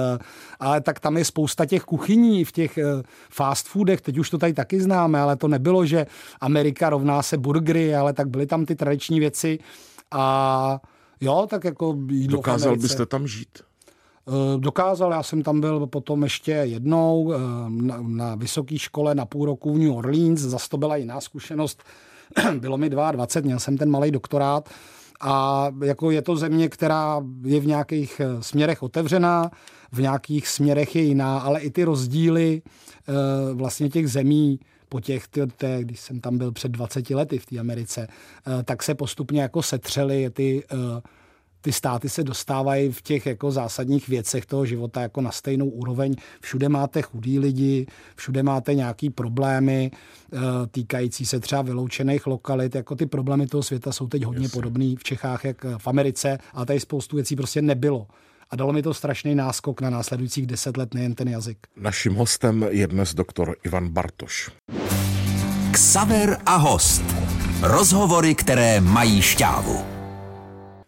ale 0.60 0.80
tak 0.80 1.00
tam 1.00 1.16
je 1.16 1.24
spousta 1.24 1.66
těch 1.66 1.82
kuchyní 1.82 2.44
v 2.44 2.52
těch 2.52 2.78
uh, 2.78 3.02
fast 3.30 3.66
foodech, 3.68 4.00
teď 4.00 4.18
už 4.18 4.30
to 4.30 4.38
tady 4.38 4.52
taky 4.52 4.80
známe, 4.80 5.20
ale 5.20 5.36
to 5.36 5.48
nebylo, 5.48 5.86
že 5.86 6.06
Amerika 6.40 6.90
rovná 6.90 7.22
se 7.22 7.38
burgery, 7.38 7.94
ale 7.94 8.12
tak 8.12 8.28
byly 8.28 8.46
tam 8.46 8.66
ty 8.66 8.74
tradiční 8.74 9.20
věci, 9.20 9.58
a 10.14 10.80
jo, 11.21 11.47
tak 11.50 11.64
jako 11.64 11.97
jídlo 12.09 12.37
Dokázal 12.37 12.76
byste 12.76 13.06
tam 13.06 13.26
žít? 13.26 13.59
Eh, 14.28 14.59
dokázal, 14.59 15.12
já 15.12 15.23
jsem 15.23 15.42
tam 15.42 15.61
byl 15.61 15.87
potom 15.87 16.23
ještě 16.23 16.50
jednou 16.50 17.33
eh, 17.33 17.38
na, 17.68 17.97
na 18.00 18.35
vysoké 18.35 18.78
škole 18.78 19.14
na 19.14 19.26
půl 19.26 19.47
roku 19.47 19.75
v 19.75 19.78
New 19.78 19.92
Orleans, 19.92 20.40
zase 20.40 20.68
to 20.68 20.76
byla 20.76 20.97
jiná 20.97 21.21
zkušenost. 21.21 21.83
Bylo 22.59 22.78
mi 22.78 22.90
22, 22.90 23.47
měl 23.47 23.59
jsem 23.59 23.76
ten 23.76 23.90
malý 23.90 24.11
doktorát 24.11 24.68
a 25.21 25.66
jako 25.85 26.11
je 26.11 26.23
to 26.23 26.37
země, 26.37 26.68
která 26.68 27.23
je 27.44 27.61
v 27.61 27.66
nějakých 27.66 28.21
eh, 28.21 28.42
směrech 28.42 28.83
otevřená, 28.83 29.50
v 29.92 30.00
nějakých 30.00 30.49
směrech 30.49 30.97
je 30.97 31.02
jiná, 31.02 31.38
ale 31.38 31.61
i 31.61 31.71
ty 31.71 31.85
rozdíly 31.85 32.62
vlastně 33.54 33.88
těch 33.88 34.11
zemí 34.11 34.61
po 34.94 35.00
těch, 35.00 35.28
ty, 35.28 35.40
ty, 35.46 35.66
když 35.80 36.00
jsem 36.00 36.20
tam 36.20 36.38
byl 36.38 36.52
před 36.52 36.72
20 36.72 37.10
lety 37.10 37.38
v 37.38 37.46
té 37.46 37.58
Americe, 37.58 38.06
eh, 38.06 38.62
tak 38.62 38.82
se 38.82 38.94
postupně 38.94 39.42
jako 39.42 39.62
setřely 39.62 40.30
ty 40.30 40.64
eh, 40.72 41.00
ty 41.60 41.72
státy 41.72 42.08
se 42.08 42.24
dostávají 42.24 42.92
v 42.92 43.02
těch 43.02 43.26
jako 43.26 43.50
zásadních 43.50 44.08
věcech 44.08 44.46
toho 44.46 44.66
života 44.66 45.00
jako 45.00 45.20
na 45.20 45.32
stejnou 45.32 45.68
úroveň. 45.68 46.14
Všude 46.40 46.68
máte 46.68 47.02
chudí 47.02 47.38
lidi, 47.38 47.86
všude 48.16 48.42
máte 48.42 48.74
nějaký 48.74 49.10
problémy 49.10 49.90
eh, 49.90 50.38
týkající 50.70 51.26
se 51.26 51.40
třeba 51.40 51.62
vyloučených 51.62 52.26
lokalit. 52.26 52.74
Jako 52.74 52.94
ty 52.94 53.06
problémy 53.06 53.46
toho 53.46 53.62
světa 53.62 53.92
jsou 53.92 54.06
teď 54.06 54.24
hodně 54.24 54.48
podobné 54.48 54.94
v 54.98 55.04
Čechách, 55.04 55.44
jak 55.44 55.64
v 55.78 55.86
Americe, 55.86 56.38
ale 56.52 56.66
tady 56.66 56.80
spoustu 56.80 57.16
věcí 57.16 57.36
prostě 57.36 57.62
nebylo 57.62 58.06
a 58.54 58.56
dalo 58.56 58.73
mi 58.73 58.82
to 58.82 58.94
strašný 58.94 59.34
náskok 59.34 59.80
na 59.80 59.90
následujících 59.90 60.46
deset 60.46 60.76
let, 60.76 60.94
nejen 60.94 61.14
ten 61.14 61.28
jazyk. 61.28 61.58
Naším 61.76 62.14
hostem 62.14 62.66
je 62.70 62.87
dnes 62.87 63.14
doktor 63.14 63.56
Ivan 63.64 63.88
Bartoš. 63.88 64.50
Ksaver 65.73 66.38
a 66.46 66.56
host. 66.56 67.02
Rozhovory, 67.62 68.34
které 68.34 68.80
mají 68.80 69.23
šťávu. 69.23 69.84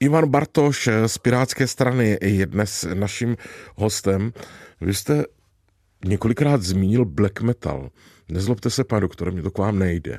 Ivan 0.00 0.30
Bartoš 0.30 0.88
z 1.06 1.18
Pirátské 1.18 1.66
strany 1.66 2.18
je 2.22 2.46
dnes 2.46 2.86
naším 2.94 3.36
hostem. 3.76 4.32
Vy 4.80 4.94
jste 4.94 5.24
několikrát 6.04 6.62
zmínil 6.62 7.04
black 7.04 7.40
metal. 7.40 7.90
Nezlobte 8.28 8.70
se, 8.70 8.84
pane 8.84 9.00
doktore, 9.00 9.30
mě 9.30 9.42
to 9.42 9.50
k 9.50 9.58
vám 9.58 9.78
nejde. 9.78 10.18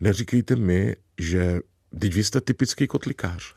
Neříkejte 0.00 0.56
mi, 0.56 0.96
že 1.18 1.60
teď 1.98 2.14
vy 2.14 2.24
jste 2.24 2.40
typický 2.40 2.86
kotlikář. 2.86 3.54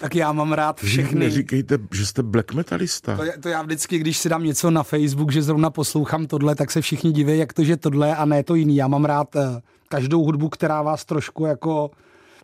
Tak 0.00 0.14
já 0.14 0.32
mám 0.32 0.52
rád 0.52 0.80
všechny. 0.80 1.20
Neříkejte, 1.20 1.78
že 1.92 2.06
jste 2.06 2.22
black 2.22 2.54
metalista. 2.54 3.16
To, 3.16 3.22
to 3.40 3.48
já 3.48 3.62
vždycky, 3.62 3.98
když 3.98 4.18
si 4.18 4.28
dám 4.28 4.44
něco 4.44 4.70
na 4.70 4.82
Facebook, 4.82 5.32
že 5.32 5.42
zrovna 5.42 5.70
poslouchám 5.70 6.26
tohle, 6.26 6.54
tak 6.54 6.70
se 6.70 6.80
všichni 6.80 7.12
diví, 7.12 7.38
jak 7.38 7.52
to, 7.52 7.64
že 7.64 7.76
tohle 7.76 8.16
a 8.16 8.24
ne 8.24 8.42
to 8.42 8.54
jiný. 8.54 8.76
Já 8.76 8.88
mám 8.88 9.04
rád 9.04 9.34
uh, 9.34 9.42
každou 9.88 10.24
hudbu, 10.24 10.48
která 10.48 10.82
vás 10.82 11.04
trošku 11.04 11.44
jako 11.44 11.90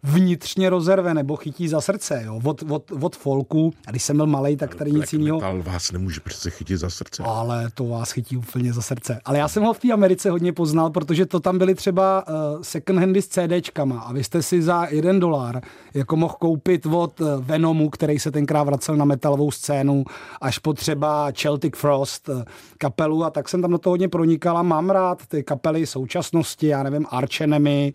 vnitřně 0.07 0.71
rozerve 0.71 1.15
nebo 1.15 1.37
chytí 1.37 1.69
za 1.69 1.81
srdce, 1.81 2.23
jo? 2.27 2.41
Od, 2.45 2.63
od, 2.71 2.93
od 3.01 3.17
folku. 3.17 3.73
A 3.87 3.91
když 3.91 4.03
jsem 4.03 4.17
byl 4.17 4.27
malý, 4.27 4.57
tak 4.57 4.75
tady 4.75 4.93
nic 4.93 5.13
jiného. 5.13 5.45
Ale 5.45 5.63
vás 5.63 5.93
nemůže 5.93 6.21
přece 6.21 6.51
chytit 6.51 6.79
za 6.79 6.91
srdce. 6.91 7.23
Ale 7.27 7.71
to 7.75 7.85
vás 7.85 8.11
chytí 8.11 8.37
úplně 8.37 8.73
za 8.73 8.83
srdce. 8.83 9.21
Ale 9.25 9.39
já 9.39 9.49
jsem 9.49 9.63
ho 9.63 9.73
v 9.73 9.79
té 9.79 9.93
Americe 9.93 10.31
hodně 10.31 10.53
poznal, 10.53 10.91
protože 10.91 11.27
to 11.27 11.41
tam 11.41 11.59
byly 11.59 11.75
třeba 11.75 12.25
uh, 12.29 12.63
second 12.63 12.99
handy 13.01 13.23
s 13.23 13.29
CDčkama 13.29 14.01
a 14.01 14.13
vy 14.13 14.25
jste 14.25 14.43
si 14.43 14.63
za 14.63 14.87
jeden 14.91 15.21
dolar 15.21 15.61
jako 15.95 16.17
mohl 16.17 16.35
koupit 16.39 16.87
od 16.87 17.21
uh, 17.21 17.29
Venomu, 17.39 17.91
který 17.91 18.19
se 18.19 18.31
tenkrát 18.31 18.63
vracel 18.63 18.97
na 18.97 19.05
metalovou 19.05 19.51
scénu, 19.51 20.05
až 20.41 20.59
po 20.59 20.73
třeba 20.73 21.33
Celtic 21.33 21.77
Frost 21.77 22.29
uh, 22.29 22.43
kapelu 22.79 23.25
a 23.25 23.31
tak 23.31 23.49
jsem 23.49 23.63
tam 23.63 23.71
do 23.71 23.79
toho 23.79 23.93
hodně 23.93 24.09
pronikal 24.09 24.59
a 24.59 24.63
mám 24.63 24.91
rád 24.91 25.27
ty 25.27 25.43
kapely 25.43 25.87
současnosti, 25.87 26.67
já 26.67 26.83
nevím, 26.83 27.07
Arch 27.11 27.41
Enemy, 27.41 27.93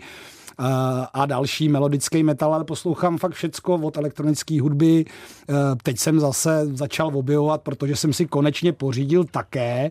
a 1.13 1.25
další 1.25 1.69
melodický 1.69 2.23
metal, 2.23 2.53
ale 2.53 2.63
poslouchám 2.63 3.17
fakt 3.17 3.33
všecko 3.33 3.75
od 3.75 3.97
elektronické 3.97 4.61
hudby. 4.61 5.05
E, 5.05 5.53
teď 5.83 5.97
jsem 5.97 6.19
zase 6.19 6.67
začal 6.73 7.11
objevovat, 7.13 7.61
protože 7.61 7.95
jsem 7.95 8.13
si 8.13 8.25
konečně 8.25 8.73
pořídil 8.73 9.23
také 9.23 9.85
e, 9.85 9.89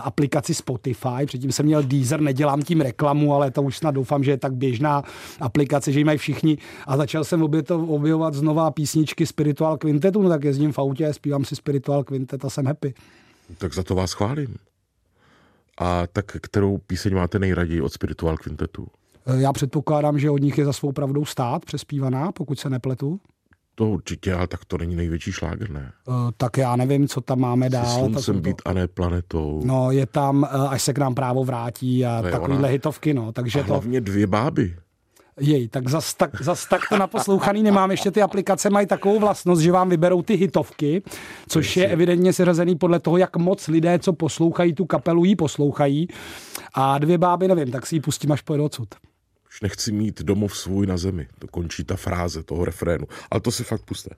aplikaci 0.00 0.54
Spotify. 0.54 1.26
Předtím 1.26 1.52
jsem 1.52 1.66
měl 1.66 1.82
Deezer, 1.82 2.20
nedělám 2.20 2.62
tím 2.62 2.80
reklamu, 2.80 3.34
ale 3.34 3.50
to 3.50 3.62
už 3.62 3.76
snad 3.76 3.90
doufám, 3.90 4.24
že 4.24 4.30
je 4.30 4.38
tak 4.38 4.54
běžná 4.54 5.02
aplikace, 5.40 5.92
že 5.92 6.00
ji 6.00 6.04
mají 6.04 6.18
všichni. 6.18 6.58
A 6.86 6.96
začal 6.96 7.24
jsem 7.24 7.42
objevovat 7.68 8.34
znova 8.34 8.70
písničky 8.70 9.26
Spiritual 9.26 9.76
Quintetu, 9.76 10.22
no 10.22 10.28
tak 10.28 10.44
jezdím 10.44 10.72
v 10.72 10.78
autě, 10.78 11.12
zpívám 11.12 11.44
si 11.44 11.56
Spiritual 11.56 12.04
Quintet 12.04 12.44
a 12.44 12.50
jsem 12.50 12.66
happy. 12.66 12.94
Tak 13.58 13.74
za 13.74 13.82
to 13.82 13.94
vás 13.94 14.12
chválím. 14.12 14.56
A 15.78 16.06
tak 16.06 16.26
kterou 16.26 16.78
píseň 16.78 17.14
máte 17.14 17.38
nejraději 17.38 17.80
od 17.80 17.92
Spiritual 17.92 18.36
Quintetu? 18.36 18.86
Eh, 19.28 19.40
já 19.40 19.52
předpokládám, 19.52 20.18
že 20.18 20.30
od 20.30 20.38
nich 20.38 20.58
je 20.58 20.64
za 20.64 20.72
svou 20.72 20.92
pravdou 20.92 21.24
stát 21.24 21.64
přespívaná, 21.64 22.32
pokud 22.32 22.58
se 22.58 22.70
nepletu. 22.70 23.20
To 23.74 23.88
určitě, 23.88 24.34
ale 24.34 24.46
tak 24.46 24.64
to 24.64 24.78
není 24.78 24.96
největší 24.96 25.32
šláger, 25.32 25.70
ne? 25.70 25.92
Uh, 26.08 26.14
tak 26.36 26.56
já 26.56 26.76
nevím, 26.76 27.08
co 27.08 27.20
tam 27.20 27.40
máme 27.40 27.70
dál. 27.70 27.84
Se 27.84 27.98
sluncem 27.98 28.34
to... 28.34 28.40
být 28.40 28.62
a 28.64 28.72
ne 28.72 28.88
planetou. 28.88 29.62
No, 29.64 29.90
je 29.90 30.06
tam, 30.06 30.42
uh, 30.42 30.72
až 30.72 30.82
se 30.82 30.92
k 30.92 30.98
nám 30.98 31.14
právo 31.14 31.44
vrátí 31.44 32.06
a 32.06 32.22
takovýhle 32.22 32.58
ona. 32.58 32.68
hitovky, 32.68 33.14
no. 33.14 33.32
Takže 33.32 33.60
a 33.60 33.62
hlavně 33.62 34.00
to... 34.00 34.04
dvě 34.04 34.26
báby. 34.26 34.76
Jej, 35.40 35.68
tak 35.68 35.88
zas, 35.88 36.14
tak 36.14 36.42
zas 36.42 36.68
tak 36.68 36.80
to 36.88 36.98
naposlouchaný 36.98 37.62
nemám. 37.62 37.90
Ještě 37.90 38.10
ty 38.10 38.22
aplikace 38.22 38.70
mají 38.70 38.86
takovou 38.86 39.18
vlastnost, 39.20 39.62
že 39.62 39.72
vám 39.72 39.88
vyberou 39.88 40.22
ty 40.22 40.34
hitovky, 40.34 41.02
což 41.48 41.76
je 41.76 41.88
evidentně 41.88 42.32
seřazený 42.32 42.76
podle 42.76 43.00
toho, 43.00 43.16
jak 43.16 43.36
moc 43.36 43.68
lidé, 43.68 43.98
co 43.98 44.12
poslouchají 44.12 44.72
tu 44.72 44.84
kapelu, 44.84 45.24
jí 45.24 45.36
poslouchají. 45.36 46.08
A 46.74 46.98
dvě 46.98 47.18
báby, 47.18 47.48
nevím, 47.48 47.70
tak 47.70 47.86
si 47.86 47.96
ji 47.96 48.00
pustím, 48.00 48.32
až 48.32 48.42
pojedu 48.42 48.64
odsud 48.64 48.88
už 49.58 49.62
nechci 49.62 49.92
mít 49.92 50.22
domov 50.22 50.56
svůj 50.56 50.86
na 50.86 50.96
zemi. 50.96 51.26
To 51.38 51.46
končí 51.46 51.84
ta 51.84 51.96
fráze 51.96 52.42
toho 52.42 52.64
refrénu. 52.64 53.06
Ale 53.30 53.40
to 53.40 53.50
si 53.50 53.64
fakt 53.64 53.82
puste. 53.82 54.10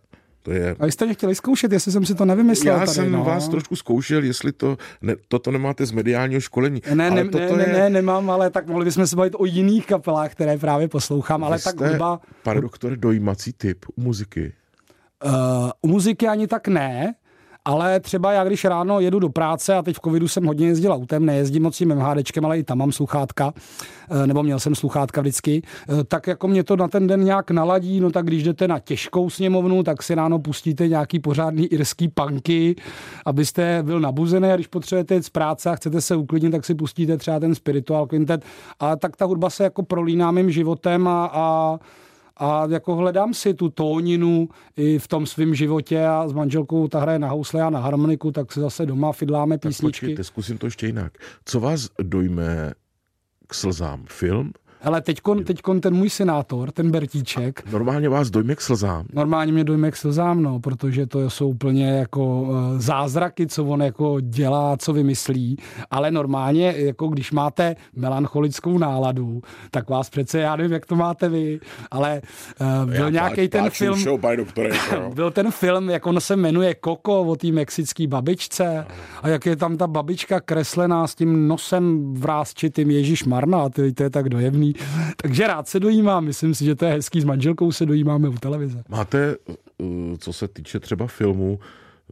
To 0.42 0.52
je... 0.52 0.76
A 0.80 0.86
jste 0.86 1.04
mě 1.04 1.14
chtěli 1.14 1.34
zkoušet, 1.34 1.72
jestli 1.72 1.92
jsem 1.92 2.06
si 2.06 2.14
to 2.14 2.24
nevymyslel. 2.24 2.74
Já 2.74 2.80
tady, 2.80 2.92
jsem 2.92 3.12
no. 3.12 3.24
vás 3.24 3.48
trošku 3.48 3.76
zkoušel, 3.76 4.24
jestli 4.24 4.52
to, 4.52 4.76
ne, 5.02 5.14
toto 5.28 5.50
nemáte 5.50 5.86
z 5.86 5.92
mediálního 5.92 6.40
školení. 6.40 6.82
Ne, 6.88 7.10
ne, 7.10 7.24
ne, 7.24 7.30
ne, 7.56 7.62
je... 7.66 7.72
ne, 7.72 7.90
nemám, 7.90 8.30
ale 8.30 8.50
tak 8.50 8.66
mohli 8.66 8.84
bychom 8.84 9.06
se 9.06 9.16
bavit 9.16 9.34
o 9.36 9.44
jiných 9.44 9.86
kapelách, 9.86 10.32
které 10.32 10.58
právě 10.58 10.88
poslouchám, 10.88 11.44
ale 11.44 11.56
Vy 11.56 11.62
tak 11.62 11.80
hudba... 11.80 12.20
Pane 12.42 12.60
doktore, 12.60 12.96
dojímací 12.96 13.52
typ 13.52 13.84
u 13.96 14.00
muziky? 14.02 14.52
Uh, 15.24 15.32
u 15.82 15.88
muziky 15.88 16.28
ani 16.28 16.46
tak 16.46 16.68
ne, 16.68 17.14
ale 17.64 18.00
třeba 18.00 18.32
já, 18.32 18.44
když 18.44 18.64
ráno 18.64 19.00
jedu 19.00 19.18
do 19.18 19.28
práce 19.28 19.74
a 19.74 19.82
teď 19.82 19.96
v 19.96 20.00
covidu 20.00 20.28
jsem 20.28 20.44
hodně 20.44 20.66
jezdil 20.66 20.92
autem, 20.92 21.26
nejezdím 21.26 21.62
moc 21.62 21.76
tím 21.76 21.94
MHDčkem, 21.94 22.44
ale 22.44 22.58
i 22.58 22.62
tam 22.62 22.78
mám 22.78 22.92
sluchátka, 22.92 23.52
eh, 24.10 24.26
nebo 24.26 24.42
měl 24.42 24.60
jsem 24.60 24.74
sluchátka 24.74 25.20
vždycky, 25.20 25.62
eh, 25.88 26.04
tak 26.04 26.26
jako 26.26 26.48
mě 26.48 26.64
to 26.64 26.76
na 26.76 26.88
ten 26.88 27.06
den 27.06 27.24
nějak 27.24 27.50
naladí, 27.50 28.00
no 28.00 28.10
tak 28.10 28.26
když 28.26 28.42
jdete 28.42 28.68
na 28.68 28.78
těžkou 28.78 29.30
sněmovnu, 29.30 29.82
tak 29.82 30.02
si 30.02 30.14
ráno 30.14 30.38
pustíte 30.38 30.88
nějaký 30.88 31.18
pořádný 31.18 31.66
irský 31.66 32.08
punky, 32.08 32.76
abyste 33.26 33.82
byl 33.82 34.00
nabuzený 34.00 34.48
a 34.48 34.54
když 34.54 34.66
potřebujete 34.66 35.14
jít 35.14 35.24
z 35.24 35.30
práce 35.30 35.70
a 35.70 35.76
chcete 35.76 36.00
se 36.00 36.16
uklidnit, 36.16 36.52
tak 36.52 36.64
si 36.64 36.74
pustíte 36.74 37.16
třeba 37.16 37.40
ten 37.40 37.54
Spiritual 37.54 38.06
Quintet. 38.06 38.44
A 38.80 38.96
tak 38.96 39.16
ta 39.16 39.24
hudba 39.24 39.50
se 39.50 39.64
jako 39.64 39.82
prolíná 39.82 40.30
mým 40.30 40.50
životem 40.50 41.08
a, 41.08 41.30
a 41.32 41.78
a 42.40 42.66
jako 42.70 42.96
hledám 42.96 43.34
si 43.34 43.54
tu 43.54 43.68
tóninu 43.68 44.48
i 44.76 44.98
v 44.98 45.08
tom 45.08 45.26
svém 45.26 45.54
životě 45.54 46.06
a 46.06 46.28
s 46.28 46.32
manželkou 46.32 46.88
ta 46.88 47.00
hraje 47.00 47.18
na 47.18 47.28
housle 47.28 47.62
a 47.62 47.70
na 47.70 47.80
harmoniku, 47.80 48.32
tak 48.32 48.52
se 48.52 48.60
zase 48.60 48.86
doma 48.86 49.12
fidláme 49.12 49.58
písničky. 49.58 49.82
Tak 49.82 49.90
počkejte, 49.90 50.24
zkusím 50.24 50.58
to 50.58 50.66
ještě 50.66 50.86
jinak. 50.86 51.12
Co 51.44 51.60
vás 51.60 51.88
dojme 52.02 52.72
k 53.46 53.54
slzám? 53.54 54.04
Film? 54.08 54.52
Ale 54.82 55.00
teďkon, 55.00 55.44
teďkon 55.44 55.80
ten 55.80 55.94
můj 55.94 56.10
senátor, 56.10 56.70
ten 56.70 56.90
Bertíček. 56.90 57.62
Normálně 57.72 58.08
vás 58.08 58.30
dojme 58.30 58.54
k 58.54 58.60
slzám. 58.60 59.06
Normálně 59.12 59.52
mě 59.52 59.64
dojme 59.64 59.90
k 59.90 59.96
slzám, 59.96 60.42
no, 60.42 60.60
protože 60.60 61.06
to 61.06 61.30
jsou 61.30 61.48
úplně 61.48 61.90
jako 61.90 62.48
eh, 62.50 62.80
zázraky, 62.80 63.46
co 63.46 63.64
on 63.64 63.82
jako 63.82 64.20
dělá, 64.20 64.76
co 64.76 64.92
vymyslí. 64.92 65.56
Ale 65.90 66.10
normálně, 66.10 66.74
jako 66.76 67.08
když 67.08 67.32
máte 67.32 67.76
melancholickou 67.96 68.78
náladu, 68.78 69.42
tak 69.70 69.90
vás 69.90 70.10
přece, 70.10 70.38
já 70.38 70.56
nevím, 70.56 70.72
jak 70.72 70.86
to 70.86 70.96
máte 70.96 71.28
vy, 71.28 71.60
ale 71.90 72.22
uh, 72.84 72.92
byl 72.92 73.10
nějaký 73.10 73.48
ten 73.48 73.70
film. 73.70 73.98
Show 73.98 74.20
by 74.20 74.36
doktore, 74.36 74.68
jako, 74.68 75.10
byl 75.14 75.30
ten 75.30 75.50
film, 75.50 75.90
jak 75.90 76.06
on 76.06 76.20
se 76.20 76.36
jmenuje 76.36 76.74
Koko 76.74 77.20
o 77.20 77.36
té 77.36 77.52
mexické 77.52 78.06
babičce 78.06 78.86
a 79.22 79.28
jak 79.28 79.46
je 79.46 79.56
tam 79.56 79.76
ta 79.76 79.86
babička 79.86 80.40
kreslená 80.40 81.06
s 81.06 81.14
tím 81.14 81.48
nosem 81.48 82.14
vrázčitým 82.14 82.90
Ježíš 82.90 83.24
Marna, 83.24 83.68
to 83.68 83.82
je 83.82 84.10
tak 84.10 84.28
dojemný 84.28 84.69
takže 85.16 85.46
rád 85.46 85.68
se 85.68 85.80
dojímám. 85.80 86.24
Myslím 86.24 86.54
si, 86.54 86.64
že 86.64 86.74
to 86.74 86.84
je 86.84 86.92
hezký. 86.92 87.20
S 87.20 87.24
manželkou 87.24 87.72
se 87.72 87.86
dojímáme 87.86 88.28
u 88.28 88.34
televize. 88.34 88.82
Máte, 88.88 89.36
uh, 89.78 90.16
co 90.18 90.32
se 90.32 90.48
týče 90.48 90.80
třeba 90.80 91.06
filmu, 91.06 91.58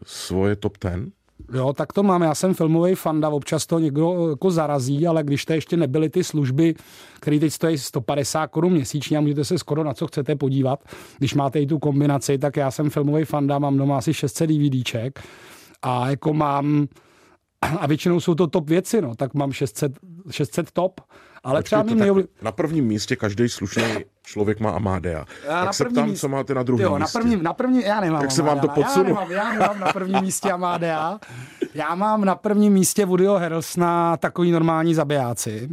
svoje 0.05 0.57
top 0.57 0.77
ten? 0.77 1.11
Jo, 1.55 1.73
tak 1.73 1.92
to 1.92 2.03
mám. 2.03 2.23
Já 2.23 2.35
jsem 2.35 2.55
filmový 2.55 2.94
fanda, 2.94 3.29
občas 3.29 3.66
to 3.66 3.79
někdo 3.79 4.11
uh, 4.11 4.31
jako 4.31 4.51
zarazí, 4.51 5.07
ale 5.07 5.23
když 5.23 5.44
to 5.44 5.53
ještě 5.53 5.77
nebyly 5.77 6.11
ty 6.11 6.25
služby, 6.25 6.75
které 7.21 7.38
teď 7.38 7.53
stojí 7.53 7.79
150 7.79 8.47
korun 8.47 8.73
měsíčně 8.73 9.18
a 9.18 9.21
můžete 9.21 9.44
se 9.44 9.59
skoro 9.59 9.85
na 9.85 9.94
co 9.94 10.07
chcete 10.07 10.37
podívat, 10.37 10.85
když 11.18 11.35
máte 11.35 11.61
i 11.61 11.66
tu 11.66 11.79
kombinaci, 11.79 12.38
tak 12.38 12.57
já 12.57 12.71
jsem 12.71 12.90
filmový 12.90 13.25
fanda, 13.25 13.59
mám 13.59 13.77
doma 13.77 13.99
asi 13.99 14.14
600 14.14 14.51
DVDček 14.51 15.23
a 15.83 16.11
jako 16.11 16.35
mám 16.35 16.88
a 17.81 17.87
většinou 17.87 18.21
jsou 18.21 18.35
to 18.35 18.47
top 18.47 18.68
věci, 18.68 19.03
no, 19.03 19.14
tak 19.14 19.35
mám 19.35 19.53
600, 19.53 19.92
600 20.31 20.71
top, 20.71 21.01
ale 21.44 21.62
třeba 21.62 21.83
mi 21.83 21.94
nejobli... 21.94 22.24
Na 22.42 22.53
prvním 22.53 22.85
místě 22.85 23.16
každý 23.16 23.48
slušný 23.48 23.85
člověk 24.22 24.61
má 24.61 24.70
Amadea. 24.70 25.24
Já 25.46 25.64
tak 25.64 25.74
se 25.74 25.85
ptám, 25.85 26.09
místě... 26.09 26.20
co 26.20 26.29
máte 26.29 26.55
na 26.55 26.62
druhém 26.62 26.85
jo, 26.85 26.98
místě. 26.98 27.18
Na 27.18 27.22
prvním, 27.22 27.42
na 27.42 27.53
prvním, 27.53 27.83
já 27.83 28.01
nemám 28.01 28.20
Tak 28.20 28.31
se 28.31 28.42
vám 28.42 28.61
to 28.61 28.68
podsunu. 28.68 29.05
Já 29.05 29.09
nemám, 29.09 29.31
já 29.31 29.53
nemám 29.53 29.81
na 29.81 29.92
prvním 29.92 30.20
místě 30.22 30.53
Amadea. 30.53 31.18
Já 31.74 31.94
mám 31.94 32.24
na 32.24 32.35
prvním 32.35 32.72
místě 32.72 33.07
Woodyho 33.07 33.38
Harrelsona 33.38 34.16
takový 34.16 34.51
normální 34.51 34.94
zabijáci 34.94 35.68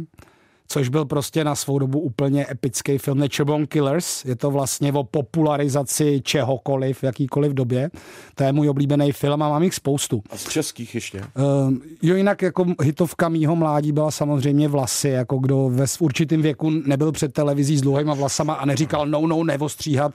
což 0.68 0.88
byl 0.88 1.04
prostě 1.04 1.44
na 1.44 1.54
svou 1.54 1.78
dobu 1.78 2.00
úplně 2.00 2.46
epický 2.50 2.98
film 2.98 3.18
Naturebone 3.18 3.66
Killers. 3.66 4.24
Je 4.24 4.36
to 4.36 4.50
vlastně 4.50 4.92
o 4.92 5.04
popularizaci 5.04 6.20
čehokoliv 6.24 6.98
v 6.98 7.04
jakýkoliv 7.04 7.52
době. 7.52 7.90
To 8.34 8.44
je 8.44 8.52
můj 8.52 8.68
oblíbený 8.68 9.12
film 9.12 9.42
a 9.42 9.48
mám 9.48 9.62
jich 9.62 9.74
spoustu. 9.74 10.22
A 10.30 10.36
z 10.36 10.48
českých 10.48 10.94
ještě? 10.94 11.18
Uh, 11.18 11.74
jo, 12.02 12.16
jinak 12.16 12.42
jako 12.42 12.66
hitovka 12.82 13.28
mýho 13.28 13.56
mládí 13.56 13.92
byla 13.92 14.10
samozřejmě 14.10 14.68
vlasy, 14.68 15.08
jako 15.08 15.38
kdo 15.38 15.70
ve 15.72 15.84
určitém 16.00 16.42
věku 16.42 16.70
nebyl 16.70 17.12
před 17.12 17.32
televizí 17.32 17.76
s 17.76 17.80
dlouhýma 17.80 18.14
vlasama 18.14 18.54
a 18.54 18.64
neříkal 18.64 19.06
no, 19.06 19.26
no, 19.26 19.44
nevostříhat, 19.44 20.14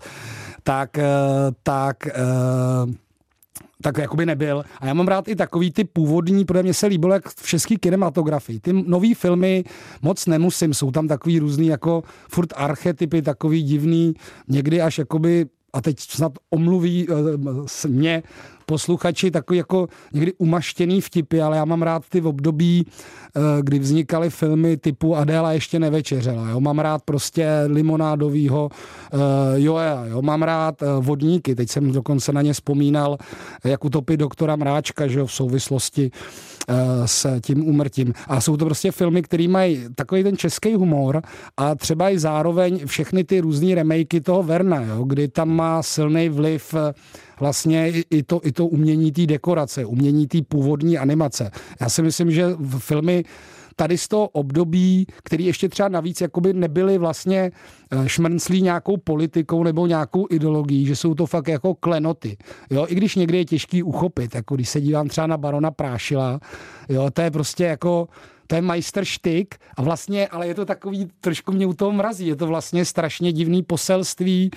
tak, 0.63 0.97
uh, 0.97 1.03
tak 1.63 1.97
uh, 2.85 2.93
tak 3.81 3.97
jakoby 3.97 4.25
nebyl. 4.25 4.63
A 4.79 4.85
já 4.85 4.93
mám 4.93 5.07
rád 5.07 5.27
i 5.27 5.35
takový 5.35 5.71
ty 5.71 5.83
původní, 5.83 6.45
protože 6.45 6.63
mě 6.63 6.73
se 6.73 6.87
líbilo, 6.87 7.13
jak 7.13 7.29
v 7.29 7.47
české 7.47 7.75
kinematografii. 7.75 8.59
Ty 8.59 8.73
nové 8.73 9.15
filmy 9.15 9.63
moc 10.01 10.25
nemusím, 10.25 10.73
jsou 10.73 10.91
tam 10.91 11.07
takový 11.07 11.39
různý 11.39 11.67
jako 11.67 12.03
furt 12.29 12.53
archetypy, 12.55 13.21
takový 13.21 13.63
divný, 13.63 14.13
někdy 14.47 14.81
až 14.81 14.97
jakoby 14.97 15.45
a 15.73 15.81
teď 15.81 15.99
snad 15.99 16.31
omluví 16.49 17.07
uh, 17.07 17.17
mě 17.87 18.23
posluchači 18.71 19.31
takový 19.31 19.57
jako 19.57 19.87
někdy 20.13 20.33
umaštěný 20.37 21.01
vtipy, 21.01 21.41
ale 21.41 21.57
já 21.57 21.65
mám 21.65 21.81
rád 21.81 22.03
ty 22.09 22.21
v 22.21 22.27
období, 22.27 22.85
uh, 22.85 23.43
kdy 23.61 23.79
vznikaly 23.79 24.29
filmy 24.29 24.77
typu 24.77 25.15
Adéla 25.15 25.51
ještě 25.51 25.79
nevečeřela. 25.79 26.49
Jo? 26.49 26.59
Mám 26.59 26.79
rád 26.79 27.01
prostě 27.03 27.47
limonádovýho 27.67 28.69
uh, 28.69 29.19
Joea. 29.55 30.05
Jo? 30.05 30.21
Mám 30.21 30.43
rád 30.43 30.81
uh, 30.81 30.87
vodníky. 31.05 31.55
Teď 31.55 31.69
jsem 31.69 31.91
dokonce 31.91 32.31
na 32.33 32.41
ně 32.41 32.53
vzpomínal, 32.53 33.17
jak 33.63 33.85
utopit 33.85 34.17
doktora 34.17 34.55
Mráčka 34.55 35.07
že 35.07 35.19
jo? 35.19 35.25
v 35.25 35.31
souvislosti 35.31 36.11
s 37.05 37.39
tím 37.41 37.67
úmrtím. 37.67 38.13
A 38.27 38.41
jsou 38.41 38.57
to 38.57 38.65
prostě 38.65 38.91
filmy, 38.91 39.21
které 39.21 39.47
mají 39.47 39.85
takový 39.95 40.23
ten 40.23 40.37
český 40.37 40.75
humor 40.75 41.21
a 41.57 41.75
třeba 41.75 42.09
i 42.09 42.19
zároveň 42.19 42.85
všechny 42.85 43.23
ty 43.23 43.39
různé 43.39 43.75
remakey 43.75 44.21
toho 44.21 44.43
Verna, 44.43 44.81
jo, 44.81 45.03
kdy 45.03 45.27
tam 45.27 45.49
má 45.49 45.83
silný 45.83 46.29
vliv 46.29 46.75
vlastně 47.41 47.93
i 48.09 48.23
to, 48.23 48.41
i 48.43 48.51
to 48.51 48.67
umění 48.67 49.11
té 49.11 49.25
dekorace, 49.25 49.85
umění 49.85 50.27
té 50.27 50.41
původní 50.41 50.97
animace. 50.97 51.51
Já 51.81 51.89
si 51.89 52.01
myslím, 52.01 52.31
že 52.31 52.45
v 52.59 52.79
filmy 52.79 53.23
tady 53.75 53.97
z 53.97 54.07
toho 54.07 54.27
období, 54.27 55.07
který 55.23 55.45
ještě 55.45 55.69
třeba 55.69 55.89
navíc 55.89 56.21
jakoby 56.21 56.53
nebyly 56.53 56.97
vlastně 56.97 57.51
eh, 57.91 58.09
šmrnclí 58.09 58.61
nějakou 58.61 58.97
politikou 58.97 59.63
nebo 59.63 59.87
nějakou 59.87 60.27
ideologií, 60.29 60.85
že 60.85 60.95
jsou 60.95 61.13
to 61.13 61.25
fakt 61.25 61.47
jako 61.47 61.75
klenoty. 61.75 62.37
Jo, 62.69 62.85
i 62.89 62.95
když 62.95 63.15
někdy 63.15 63.37
je 63.37 63.45
těžký 63.45 63.83
uchopit, 63.83 64.35
jako 64.35 64.55
když 64.55 64.69
se 64.69 64.81
dívám 64.81 65.07
třeba 65.07 65.27
na 65.27 65.37
Barona 65.37 65.71
Prášila, 65.71 66.39
jo, 66.89 67.09
to 67.13 67.21
je 67.21 67.31
prostě 67.31 67.63
jako 67.63 68.07
to 68.51 68.55
je 68.55 68.61
majster 68.61 69.05
štyk 69.05 69.55
a 69.77 69.81
vlastně, 69.81 70.27
ale 70.27 70.47
je 70.47 70.55
to 70.55 70.65
takový, 70.65 71.11
trošku 71.21 71.51
mě 71.51 71.65
u 71.65 71.73
toho 71.73 71.91
mrazí, 71.91 72.27
je 72.27 72.35
to 72.35 72.47
vlastně 72.47 72.85
strašně 72.85 73.31
divný 73.31 73.63
poselství, 73.63 74.51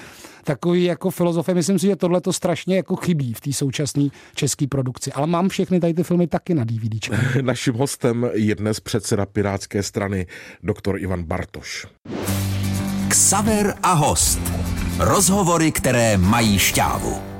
takový 0.44 0.84
jako 0.84 1.10
filozofie. 1.10 1.54
Myslím 1.54 1.78
si, 1.78 1.86
že 1.86 1.96
tohle 1.96 2.20
to 2.20 2.32
strašně 2.32 2.76
jako 2.76 2.96
chybí 2.96 3.34
v 3.34 3.40
té 3.40 3.52
současné 3.52 4.08
české 4.34 4.66
produkci. 4.66 5.12
Ale 5.12 5.26
mám 5.26 5.48
všechny 5.48 5.80
tady 5.80 5.94
ty 5.94 6.02
filmy 6.02 6.26
taky 6.26 6.54
na 6.54 6.64
DVD. 6.64 7.10
Naším 7.42 7.74
hostem 7.74 8.30
je 8.32 8.54
dnes 8.54 8.80
předseda 8.80 9.26
Pirátské 9.26 9.82
strany, 9.82 10.26
doktor 10.62 10.98
Ivan 10.98 11.22
Bartoš. 11.22 11.86
Ksaver 13.08 13.74
a 13.82 13.92
host. 13.92 14.40
Rozhovory, 14.98 15.72
které 15.72 16.16
mají 16.18 16.58
šťávu. 16.58 17.33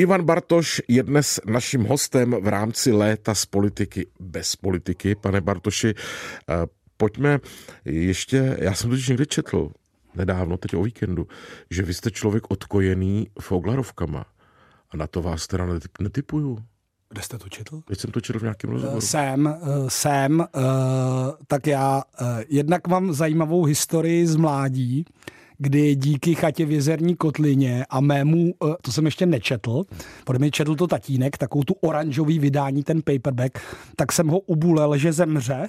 Ivan 0.00 0.24
Bartoš 0.24 0.82
je 0.88 1.02
dnes 1.02 1.40
naším 1.46 1.84
hostem 1.84 2.30
v 2.40 2.48
rámci 2.48 2.92
léta 2.92 3.34
z 3.34 3.46
politiky 3.46 4.06
bez 4.20 4.56
politiky. 4.56 5.14
Pane 5.14 5.40
Bartoši, 5.40 5.94
eh, 5.94 6.54
pojďme 6.96 7.38
ještě, 7.84 8.56
já 8.60 8.74
jsem 8.74 8.90
totiž 8.90 9.08
někde 9.08 9.26
četl 9.26 9.70
nedávno, 10.14 10.56
teď 10.56 10.74
o 10.74 10.82
víkendu, 10.82 11.26
že 11.70 11.82
vy 11.82 11.94
jste 11.94 12.10
člověk 12.10 12.50
odkojený 12.50 13.28
foglarovkama. 13.40 14.24
A 14.90 14.96
na 14.96 15.06
to 15.06 15.22
vás 15.22 15.46
teda 15.46 15.66
netypuju. 16.00 16.58
Kde 17.08 17.22
jste 17.22 17.38
to 17.38 17.48
četl? 17.48 17.82
Teď 17.88 18.00
jsem 18.00 18.10
to 18.10 18.20
četl 18.20 18.38
v 18.38 18.42
nějakém 18.42 18.70
rozhovoru. 18.70 19.00
Jsem, 19.00 19.54
jsem, 19.88 20.38
uh, 20.38 20.46
tak 21.46 21.66
já 21.66 22.02
jednak 22.48 22.88
mám 22.88 23.12
zajímavou 23.12 23.64
historii 23.64 24.26
z 24.26 24.36
mládí, 24.36 25.04
kdy 25.60 25.94
díky 25.94 26.34
chatě 26.34 26.66
v 26.66 26.70
jezerní 26.70 27.16
kotlině 27.16 27.84
a 27.90 28.00
mému, 28.00 28.54
eh, 28.64 28.74
to 28.82 28.92
jsem 28.92 29.04
ještě 29.04 29.26
nečetl, 29.26 29.82
protože 30.24 30.38
mi 30.38 30.50
četl 30.50 30.74
to 30.74 30.86
tatínek, 30.86 31.38
takovou 31.38 31.64
tu 31.64 31.74
oranžový 31.80 32.38
vydání, 32.38 32.82
ten 32.82 33.02
paperback, 33.02 33.58
tak 33.96 34.12
jsem 34.12 34.28
ho 34.28 34.38
ubulel, 34.38 34.96
že 34.96 35.12
zemře 35.12 35.68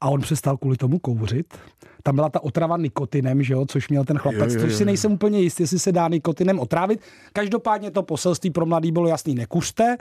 a 0.00 0.08
on 0.08 0.20
přestal 0.20 0.56
kvůli 0.56 0.76
tomu 0.76 0.98
kouřit. 0.98 1.54
Tam 2.02 2.14
byla 2.14 2.28
ta 2.28 2.42
otrava 2.42 2.76
nikotinem, 2.76 3.42
že 3.42 3.54
jo, 3.54 3.66
což 3.66 3.88
měl 3.88 4.04
ten 4.04 4.18
chlapec, 4.18 4.52
což 4.60 4.74
si 4.74 4.84
nejsem 4.84 5.12
úplně 5.12 5.40
jistý, 5.40 5.62
jestli 5.62 5.78
se 5.78 5.92
dá 5.92 6.08
nikotinem 6.08 6.58
otrávit. 6.58 7.00
Každopádně 7.32 7.90
to 7.90 8.02
poselství 8.02 8.50
pro 8.50 8.66
mladý 8.66 8.92
bylo 8.92 9.08
jasný, 9.08 9.34
nekuřte. 9.34 9.96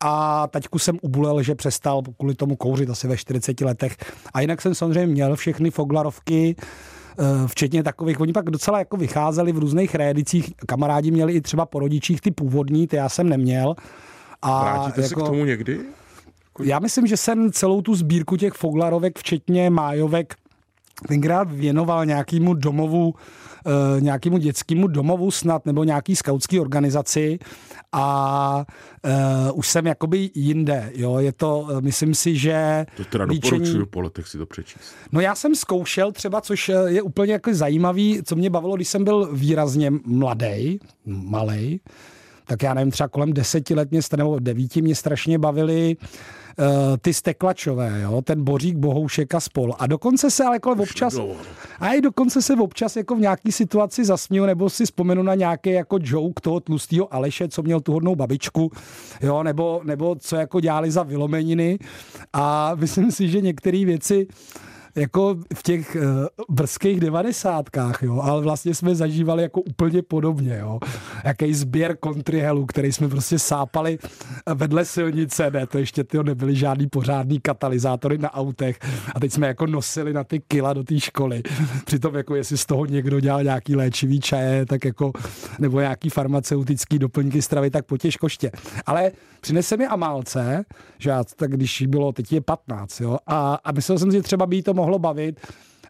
A 0.00 0.46
taťku 0.46 0.78
jsem 0.78 0.98
ubulel, 1.02 1.42
že 1.42 1.54
přestal 1.54 2.02
kvůli 2.18 2.34
tomu 2.34 2.56
kouřit 2.56 2.90
asi 2.90 3.08
ve 3.08 3.16
40 3.16 3.60
letech. 3.60 3.96
A 4.34 4.40
jinak 4.40 4.62
jsem 4.62 4.74
samozřejmě 4.74 5.06
měl 5.06 5.36
všechny 5.36 5.70
foglarovky, 5.70 6.56
včetně 7.46 7.82
takových, 7.82 8.20
oni 8.20 8.32
pak 8.32 8.50
docela 8.50 8.78
jako 8.78 8.96
vycházeli 8.96 9.52
v 9.52 9.58
různých 9.58 9.94
rédicích, 9.94 10.54
kamarádi 10.66 11.10
měli 11.10 11.32
i 11.32 11.40
třeba 11.40 11.66
po 11.66 11.78
rodičích 11.78 12.20
ty 12.20 12.30
původní, 12.30 12.86
ty 12.86 12.96
já 12.96 13.08
jsem 13.08 13.28
neměl. 13.28 13.74
A 14.42 14.62
Vrátíte 14.62 15.00
jako, 15.00 15.20
se 15.20 15.24
k 15.24 15.28
tomu 15.28 15.44
někdy? 15.44 15.80
Já 16.62 16.78
myslím, 16.78 17.06
že 17.06 17.16
jsem 17.16 17.52
celou 17.52 17.82
tu 17.82 17.94
sbírku 17.94 18.36
těch 18.36 18.52
foglarovek, 18.52 19.18
včetně 19.18 19.70
májovek, 19.70 20.34
tenkrát 21.08 21.52
věnoval 21.52 22.06
nějakému 22.06 22.54
domovu, 22.54 23.14
uh, 23.66 24.00
nějakému 24.00 24.38
dětskému 24.38 24.86
domovu 24.86 25.30
snad, 25.30 25.66
nebo 25.66 25.84
nějaký 25.84 26.16
skautský 26.16 26.60
organizaci 26.60 27.38
a 27.92 28.66
uh, 29.04 29.58
už 29.58 29.68
jsem 29.68 29.86
jakoby 29.86 30.30
jinde, 30.34 30.90
jo, 30.94 31.18
je 31.18 31.32
to, 31.32 31.58
uh, 31.58 31.80
myslím 31.80 32.14
si, 32.14 32.36
že... 32.36 32.86
To 32.96 33.04
teda 33.04 33.24
líčení... 33.24 33.58
doporučuju 33.58 33.86
po 33.86 34.00
letech 34.00 34.28
si 34.28 34.38
to 34.38 34.46
přečíst. 34.46 34.94
No 35.12 35.20
já 35.20 35.34
jsem 35.34 35.54
zkoušel 35.54 36.12
třeba, 36.12 36.40
což 36.40 36.70
je 36.86 37.02
úplně 37.02 37.32
jako 37.32 37.54
zajímavý, 37.54 38.20
co 38.24 38.36
mě 38.36 38.50
bavilo, 38.50 38.76
když 38.76 38.88
jsem 38.88 39.04
byl 39.04 39.28
výrazně 39.32 39.92
mladý, 40.04 40.78
malý, 41.06 41.80
tak 42.46 42.62
já 42.62 42.74
nevím, 42.74 42.90
třeba 42.90 43.08
kolem 43.08 43.32
deseti 43.32 43.74
let 43.74 43.90
mě, 43.90 44.00
nebo 44.16 44.38
devíti 44.38 44.82
mě 44.82 44.94
strašně 44.94 45.38
bavili 45.38 45.96
ty 47.00 47.14
steklačové, 47.14 48.00
jo, 48.02 48.22
ten 48.22 48.44
Bořík, 48.44 48.76
Bohoušek 48.76 49.34
a 49.34 49.40
spol. 49.40 49.74
A 49.78 49.86
dokonce 49.86 50.30
se 50.30 50.44
ale 50.44 50.56
jako 50.56 50.72
občas, 50.72 51.18
a 51.80 51.92
i 51.92 52.00
dokonce 52.00 52.42
se 52.42 52.54
občas 52.54 52.96
jako 52.96 53.16
v 53.16 53.20
nějaký 53.20 53.52
situaci 53.52 54.04
zasměju, 54.04 54.46
nebo 54.46 54.70
si 54.70 54.84
vzpomenu 54.84 55.22
na 55.22 55.34
nějaký 55.34 55.70
jako 55.70 55.98
joke 56.00 56.40
toho 56.40 56.60
tlustého 56.60 57.14
Aleše, 57.14 57.48
co 57.48 57.62
měl 57.62 57.80
tu 57.80 57.92
hodnou 57.92 58.16
babičku, 58.16 58.72
jo, 59.20 59.42
nebo, 59.42 59.80
nebo 59.84 60.16
co 60.18 60.36
jako 60.36 60.60
dělali 60.60 60.90
za 60.90 61.02
vylomeniny. 61.02 61.78
A 62.32 62.74
myslím 62.74 63.12
si, 63.12 63.28
že 63.28 63.40
některé 63.40 63.84
věci 63.84 64.26
jako 64.96 65.36
v 65.54 65.62
těch 65.62 65.96
uh, 65.96 66.02
brzkých 66.48 67.00
devadesátkách, 67.00 68.02
jo, 68.02 68.20
ale 68.20 68.42
vlastně 68.42 68.74
jsme 68.74 68.94
zažívali 68.94 69.42
jako 69.42 69.60
úplně 69.60 70.02
podobně, 70.02 70.58
jo. 70.60 70.80
Jaký 71.24 71.54
sběr 71.54 71.96
kontrihelu, 71.96 72.66
který 72.66 72.92
jsme 72.92 73.08
prostě 73.08 73.38
sápali 73.38 73.98
vedle 74.54 74.84
silnice, 74.84 75.50
ne, 75.50 75.66
to 75.66 75.78
ještě 75.78 76.04
tyho 76.04 76.22
nebyly 76.22 76.56
žádný 76.56 76.86
pořádný 76.86 77.40
katalyzátory 77.40 78.18
na 78.18 78.34
autech 78.34 78.78
a 79.14 79.20
teď 79.20 79.32
jsme 79.32 79.46
jako 79.46 79.66
nosili 79.66 80.12
na 80.12 80.24
ty 80.24 80.40
kila 80.48 80.72
do 80.72 80.84
té 80.84 81.00
školy. 81.00 81.42
Přitom 81.84 82.14
jako 82.14 82.34
jestli 82.34 82.58
z 82.58 82.66
toho 82.66 82.86
někdo 82.86 83.20
dělal 83.20 83.42
nějaký 83.42 83.76
léčivý 83.76 84.20
čaje, 84.20 84.66
tak 84.66 84.84
jako, 84.84 85.12
nebo 85.58 85.80
nějaký 85.80 86.10
farmaceutický 86.10 86.98
doplňky 86.98 87.42
stravy, 87.42 87.70
tak 87.70 87.86
potěžkoště. 87.86 88.50
Ale 88.86 89.12
přinese 89.40 89.76
mi 89.76 89.86
Amálce, 89.86 90.64
že 90.98 91.10
já, 91.10 91.24
tak 91.36 91.50
když 91.50 91.84
bylo, 91.86 92.12
teď 92.12 92.32
je 92.32 92.40
15, 92.40 93.00
jo, 93.00 93.18
a, 93.26 93.58
a 93.64 93.72
myslel 93.72 93.98
jsem 93.98 94.10
si, 94.10 94.16
že 94.16 94.22
třeba 94.22 94.46
by 94.46 94.62
to 94.62 94.74
mohlo 94.74 94.85
bavit, 94.98 95.40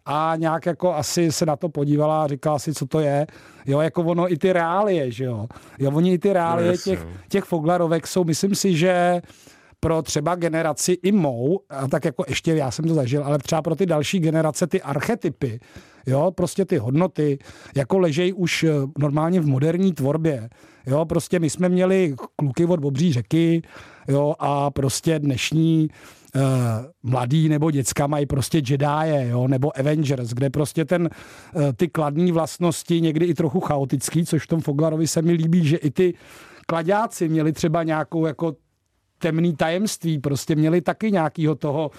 a 0.09 0.33
nějak 0.35 0.65
jako 0.65 0.95
asi 0.95 1.31
se 1.31 1.45
na 1.45 1.55
to 1.55 1.69
podívala 1.69 2.23
a 2.23 2.27
říkala 2.27 2.59
si, 2.59 2.73
co 2.73 2.85
to 2.85 2.99
je. 2.99 3.27
Jo, 3.65 3.79
jako 3.79 4.03
ono 4.03 4.31
i 4.33 4.37
ty 4.37 4.53
reálie, 4.53 5.11
že 5.11 5.23
jo. 5.23 5.47
Jo, 5.79 5.91
oni 5.91 6.13
i 6.13 6.17
ty 6.17 6.33
reálie 6.33 6.71
no, 6.71 6.77
těch, 6.77 7.07
těch 7.29 7.43
Foglarovek 7.43 8.07
jsou, 8.07 8.23
myslím 8.23 8.55
si, 8.55 8.77
že 8.77 9.21
pro 9.79 10.01
třeba 10.01 10.35
generaci 10.35 10.91
i 10.91 11.11
mou, 11.11 11.59
a 11.69 11.87
tak 11.87 12.05
jako 12.05 12.23
ještě 12.27 12.55
já 12.55 12.71
jsem 12.71 12.85
to 12.85 12.93
zažil, 12.93 13.23
ale 13.23 13.37
třeba 13.37 13.61
pro 13.61 13.75
ty 13.75 13.85
další 13.85 14.19
generace 14.19 14.67
ty 14.67 14.81
archetypy, 14.81 15.59
jo, 16.05 16.31
prostě 16.35 16.65
ty 16.65 16.77
hodnoty, 16.77 17.37
jako 17.75 17.97
ležejí 17.97 18.33
už 18.33 18.63
eh, 18.63 18.71
normálně 18.97 19.39
v 19.39 19.45
moderní 19.45 19.93
tvorbě. 19.93 20.49
Jo, 20.85 21.05
prostě 21.05 21.39
my 21.39 21.49
jsme 21.49 21.69
měli 21.69 22.15
kluky 22.35 22.65
od 22.65 22.79
Bobří 22.79 23.13
řeky, 23.13 23.61
jo, 24.07 24.35
a 24.39 24.71
prostě 24.71 25.19
dnešní 25.19 25.89
uh, 26.35 26.41
mladý 27.03 27.49
nebo 27.49 27.71
děcka 27.71 28.07
mají 28.07 28.25
prostě 28.25 28.57
Jedi, 28.57 29.27
jo, 29.29 29.47
nebo 29.47 29.79
Avengers, 29.79 30.29
kde 30.29 30.49
prostě 30.49 30.85
ten, 30.85 31.09
uh, 31.55 31.61
ty 31.75 31.87
kladní 31.87 32.31
vlastnosti, 32.31 33.01
někdy 33.01 33.25
i 33.25 33.33
trochu 33.33 33.59
chaotický, 33.59 34.25
což 34.25 34.43
v 34.43 34.47
tom 34.47 34.61
Foglarovi 34.61 35.07
se 35.07 35.21
mi 35.21 35.31
líbí, 35.31 35.67
že 35.67 35.77
i 35.77 35.91
ty 35.91 36.13
kladáci 36.65 37.29
měli 37.29 37.53
třeba 37.53 37.83
nějakou 37.83 38.25
jako 38.25 38.55
temný 39.19 39.55
tajemství, 39.55 40.19
prostě 40.19 40.55
měli 40.55 40.81
taky 40.81 41.11
nějakýho 41.11 41.55
toho, 41.55 41.91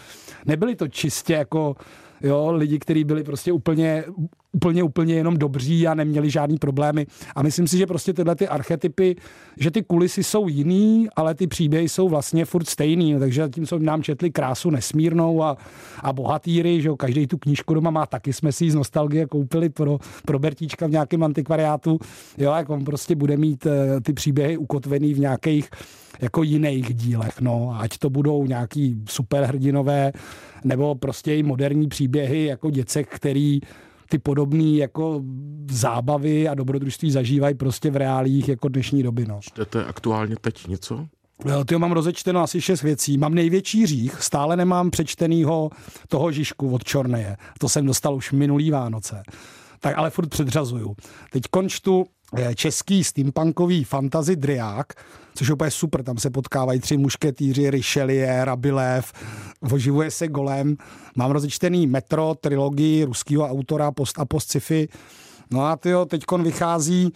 nebyli 0.46 0.76
to 0.76 0.88
čistě 0.88 1.32
jako 1.32 1.76
jo, 2.22 2.52
lidi, 2.52 2.78
kteří 2.78 3.04
byli 3.04 3.24
prostě 3.24 3.52
úplně, 3.52 4.04
úplně, 4.52 4.82
úplně 4.82 5.14
jenom 5.14 5.36
dobří 5.36 5.86
a 5.86 5.94
neměli 5.94 6.30
žádný 6.30 6.58
problémy. 6.58 7.06
A 7.34 7.42
myslím 7.42 7.68
si, 7.68 7.78
že 7.78 7.86
prostě 7.86 8.12
tyhle 8.12 8.36
ty 8.36 8.48
archetypy, 8.48 9.16
že 9.56 9.70
ty 9.70 9.82
kulisy 9.82 10.24
jsou 10.24 10.48
jiný, 10.48 11.08
ale 11.16 11.34
ty 11.34 11.46
příběhy 11.46 11.88
jsou 11.88 12.08
vlastně 12.08 12.44
furt 12.44 12.68
stejný. 12.68 13.18
Takže 13.18 13.48
tím 13.54 13.66
jsou 13.66 13.78
nám 13.78 14.02
četli 14.02 14.30
krásu 14.30 14.70
nesmírnou 14.70 15.42
a, 15.42 15.56
a 16.00 16.12
bohatýry, 16.12 16.82
že 16.82 16.88
jo, 16.88 16.96
každý 16.96 17.26
tu 17.26 17.38
knížku 17.38 17.74
doma 17.74 17.90
má, 17.90 18.06
taky 18.06 18.32
jsme 18.32 18.52
si 18.52 18.64
ji 18.64 18.70
z 18.70 18.74
nostalgie 18.74 19.26
koupili 19.26 19.68
pro, 19.68 19.98
pro 20.24 20.38
Bertíčka 20.38 20.86
v 20.86 20.90
nějakém 20.90 21.22
antikvariátu. 21.22 21.98
Jo, 22.38 22.52
jak 22.56 22.70
on 22.70 22.84
prostě 22.84 23.14
bude 23.14 23.36
mít 23.36 23.66
uh, 23.66 23.72
ty 24.02 24.12
příběhy 24.12 24.56
ukotvený 24.56 25.14
v 25.14 25.18
nějakých 25.18 25.70
jako 26.20 26.42
jiných 26.42 26.94
dílech, 26.94 27.40
no, 27.40 27.76
ať 27.78 27.98
to 27.98 28.10
budou 28.10 28.46
nějaký 28.46 28.96
superhrdinové, 29.08 30.12
nebo 30.64 30.94
prostě 30.94 31.36
i 31.36 31.42
moderní 31.42 31.88
příběhy 31.88 32.44
jako 32.44 32.70
děcek, 32.70 33.08
který 33.08 33.60
ty 34.08 34.18
podobné 34.18 34.76
jako 34.76 35.22
zábavy 35.70 36.48
a 36.48 36.54
dobrodružství 36.54 37.10
zažívají 37.10 37.54
prostě 37.54 37.90
v 37.90 37.96
reálích 37.96 38.48
jako 38.48 38.68
dnešní 38.68 39.02
doby. 39.02 39.26
No. 39.28 39.38
Čtete 39.42 39.84
aktuálně 39.84 40.36
teď 40.40 40.66
něco? 40.66 41.06
Ty 41.66 41.78
mám 41.78 41.92
rozečteno 41.92 42.40
asi 42.40 42.60
šest 42.60 42.82
věcí. 42.82 43.18
Mám 43.18 43.34
největší 43.34 43.86
řích, 43.86 44.22
stále 44.22 44.56
nemám 44.56 44.90
přečtenýho 44.90 45.70
toho 46.08 46.32
Žižku 46.32 46.70
od 46.70 46.84
Čorneje. 46.84 47.36
To 47.58 47.68
jsem 47.68 47.86
dostal 47.86 48.14
už 48.14 48.32
minulý 48.32 48.70
Vánoce. 48.70 49.22
Tak 49.80 49.98
ale 49.98 50.10
furt 50.10 50.28
předřazuju. 50.28 50.94
Teď 51.32 51.42
končtu 51.50 52.06
český 52.54 53.04
steampunkový 53.04 53.84
fantasy 53.84 54.36
Driák, 54.36 54.86
což 55.34 55.48
je 55.48 55.54
úplně 55.54 55.70
super, 55.70 56.02
tam 56.02 56.18
se 56.18 56.30
potkávají 56.30 56.80
tři 56.80 56.96
mušketýři, 56.96 57.70
Richelieu, 57.70 58.44
Rabilev, 58.44 59.12
oživuje 59.72 60.10
se 60.10 60.28
golem. 60.28 60.76
Mám 61.16 61.30
rozečtený 61.30 61.86
Metro, 61.86 62.34
trilogii 62.40 63.04
ruského 63.04 63.48
autora 63.48 63.92
post 63.92 64.18
a 64.18 64.24
post 64.24 64.48
sci-fi. 64.48 64.88
No 65.50 65.64
a 65.64 65.76
tyjo, 65.76 66.04
teďkon 66.06 66.42
vychází 66.42 67.12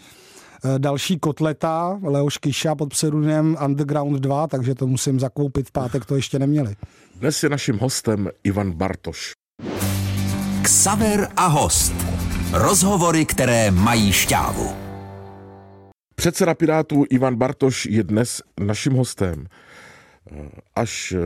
eh, 0.64 0.78
další 0.78 1.18
kotleta 1.18 2.00
Leoš 2.02 2.38
Kiša 2.38 2.74
pod 2.74 2.88
pseudonymem 2.88 3.56
Underground 3.64 4.20
2, 4.20 4.46
takže 4.46 4.74
to 4.74 4.86
musím 4.86 5.20
zakoupit 5.20 5.68
v 5.68 5.72
pátek, 5.72 6.04
to 6.04 6.16
ještě 6.16 6.38
neměli. 6.38 6.76
Dnes 7.16 7.42
je 7.42 7.48
naším 7.48 7.78
hostem 7.78 8.30
Ivan 8.44 8.72
Bartoš. 8.72 9.32
Ksaver 10.62 11.28
a 11.36 11.46
host. 11.46 11.94
Rozhovory, 12.52 13.24
které 13.24 13.70
mají 13.70 14.12
šťávu. 14.12 14.81
Předseda 16.22 16.54
Pirátů 16.54 17.04
Ivan 17.10 17.36
Bartoš 17.36 17.86
je 17.86 18.02
dnes 18.02 18.42
naším 18.60 18.92
hostem. 18.92 19.46
Až 20.74 21.12
eh, 21.12 21.20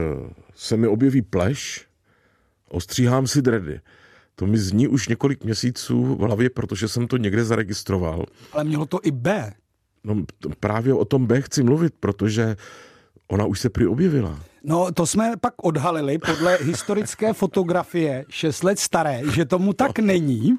se 0.54 0.76
mi 0.76 0.86
objeví 0.86 1.22
pleš, 1.22 1.86
ostříhám 2.68 3.26
si 3.26 3.42
dredy. 3.42 3.80
To 4.34 4.46
mi 4.46 4.58
zní 4.58 4.88
už 4.88 5.08
několik 5.08 5.44
měsíců 5.44 6.14
v 6.14 6.20
hlavě, 6.20 6.50
protože 6.50 6.88
jsem 6.88 7.06
to 7.08 7.16
někde 7.16 7.44
zaregistroval. 7.44 8.24
Ale 8.52 8.64
mělo 8.64 8.86
to 8.86 9.00
i 9.02 9.10
B. 9.10 9.52
No 10.04 10.24
právě 10.60 10.94
o 10.94 11.04
tom 11.04 11.26
B 11.26 11.42
chci 11.42 11.62
mluvit, 11.62 11.94
protože 12.00 12.56
ona 13.28 13.44
už 13.44 13.60
se 13.60 13.70
prý 13.70 13.86
objevila. 13.86 14.40
No, 14.64 14.92
to 14.92 15.06
jsme 15.06 15.32
pak 15.40 15.54
odhalili 15.62 16.18
podle 16.18 16.58
historické 16.60 17.32
fotografie 17.32 18.24
6 18.28 18.62
let 18.64 18.78
staré, 18.78 19.22
že 19.34 19.44
tomu 19.44 19.72
tak 19.72 19.98
není. 19.98 20.58